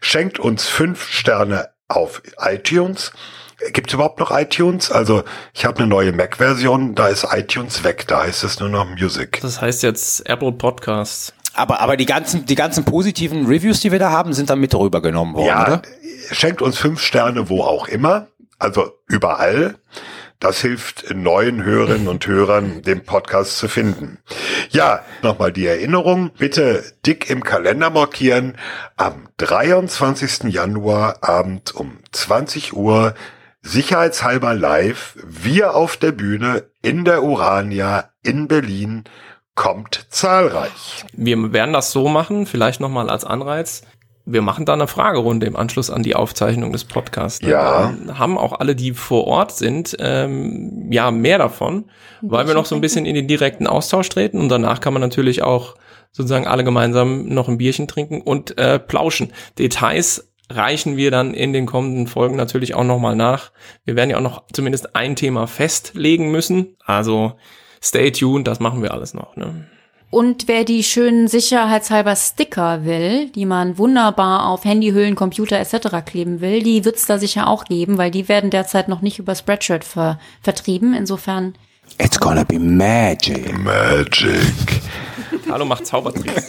[0.00, 3.12] Schenkt uns fünf Sterne auf iTunes.
[3.72, 4.90] Gibt es überhaupt noch iTunes?
[4.90, 5.22] Also
[5.54, 9.38] ich habe eine neue Mac-Version, da ist iTunes weg, da heißt es nur noch Music.
[9.40, 11.32] Das heißt jetzt Apple Podcasts.
[11.54, 14.74] Aber, aber die ganzen, die ganzen positiven Reviews, die wir da haben, sind dann mit
[14.74, 15.82] rübergenommen worden, ja, oder?
[16.30, 18.28] schenkt uns fünf Sterne wo auch immer,
[18.58, 19.76] also überall.
[20.38, 24.18] Das hilft neuen Hörerinnen und Hörern, den Podcast zu finden.
[24.70, 26.30] Ja, nochmal die Erinnerung.
[26.38, 28.56] Bitte dick im Kalender markieren.
[28.96, 30.44] Am 23.
[30.44, 33.14] Januar Abend um 20 Uhr
[33.60, 35.14] sicherheitshalber live.
[35.26, 39.04] Wir auf der Bühne in der Urania in Berlin
[39.54, 41.04] kommt zahlreich.
[41.12, 43.82] Wir werden das so machen, vielleicht nochmal als Anreiz.
[44.26, 47.44] Wir machen da eine Fragerunde im Anschluss an die Aufzeichnung des Podcasts.
[47.44, 47.92] Ja.
[48.06, 51.90] Dann haben auch alle, die vor Ort sind, ähm, ja, mehr davon,
[52.20, 55.02] weil wir noch so ein bisschen in den direkten Austausch treten und danach kann man
[55.02, 55.74] natürlich auch
[56.12, 59.32] sozusagen alle gemeinsam noch ein Bierchen trinken und äh, plauschen.
[59.58, 63.52] Details reichen wir dann in den kommenden Folgen natürlich auch nochmal nach.
[63.84, 66.76] Wir werden ja auch noch zumindest ein Thema festlegen müssen.
[66.84, 67.34] Also
[67.82, 69.36] stay tuned, das machen wir alles noch.
[69.36, 69.66] Ne?
[70.10, 76.04] Und wer die schönen sicherheitshalber Sticker will, die man wunderbar auf Handyhüllen, Computer etc.
[76.04, 79.36] kleben will, die wird's da sicher auch geben, weil die werden derzeit noch nicht über
[79.36, 80.94] Spreadshirt ver vertrieben.
[80.94, 81.54] Insofern.
[81.98, 83.56] It's gonna be magic.
[83.56, 84.80] Magic.
[85.50, 86.48] Hallo macht Zaubertricks.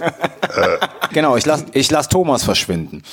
[1.13, 3.03] Genau, ich lass, ich lass Thomas verschwinden.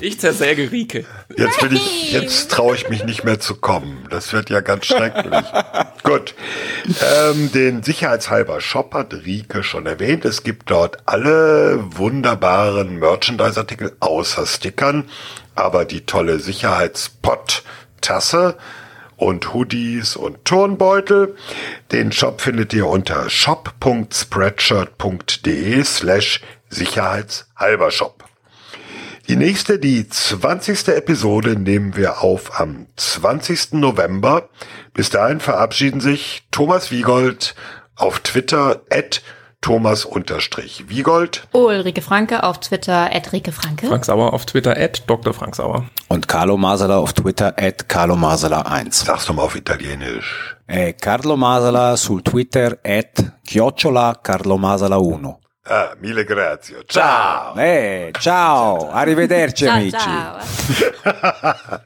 [0.00, 1.04] Ich zersäge Rike.
[1.36, 4.06] Jetzt will ich, jetzt traue ich mich nicht mehr zu kommen.
[4.10, 5.44] Das wird ja ganz schrecklich.
[6.02, 6.34] Gut.
[7.30, 10.24] Ähm, den sicherheitshalber Shop hat Rike schon erwähnt.
[10.24, 15.08] Es gibt dort alle wunderbaren Merchandise-Artikel außer Stickern,
[15.54, 18.56] aber die tolle Sicherheitspot-Tasse
[19.16, 21.36] und Hoodies und Turnbeutel.
[21.92, 28.24] Den Shop findet ihr unter shop.spreadshirt.de slash sicherheitshalber Shop.
[29.28, 30.88] Die nächste, die 20.
[30.88, 33.72] Episode nehmen wir auf am 20.
[33.72, 34.50] November.
[34.92, 37.54] Bis dahin verabschieden sich Thomas Wiegold
[37.96, 39.22] auf Twitter at
[39.64, 41.46] Thomas-Wiegold.
[41.52, 43.86] Ulrike Franke auf Twitter, at Rike Franke.
[43.86, 45.32] Frank Sauer auf Twitter, at Dr.
[45.32, 45.86] Frank Sauer.
[46.08, 49.00] Und Carlo Masala auf Twitter at Carlo Masala 1.
[49.06, 50.54] Sag's doch mal auf Italienisch.
[50.68, 55.34] E Carlo Masala sul Twitter at chiocciola Carlo Masala 1.
[55.66, 56.84] Ah, mille grazie.
[56.86, 57.56] Ciao!
[57.56, 59.96] Eh, ciao, arrivederci Ciao, amici.
[59.96, 60.36] ciao.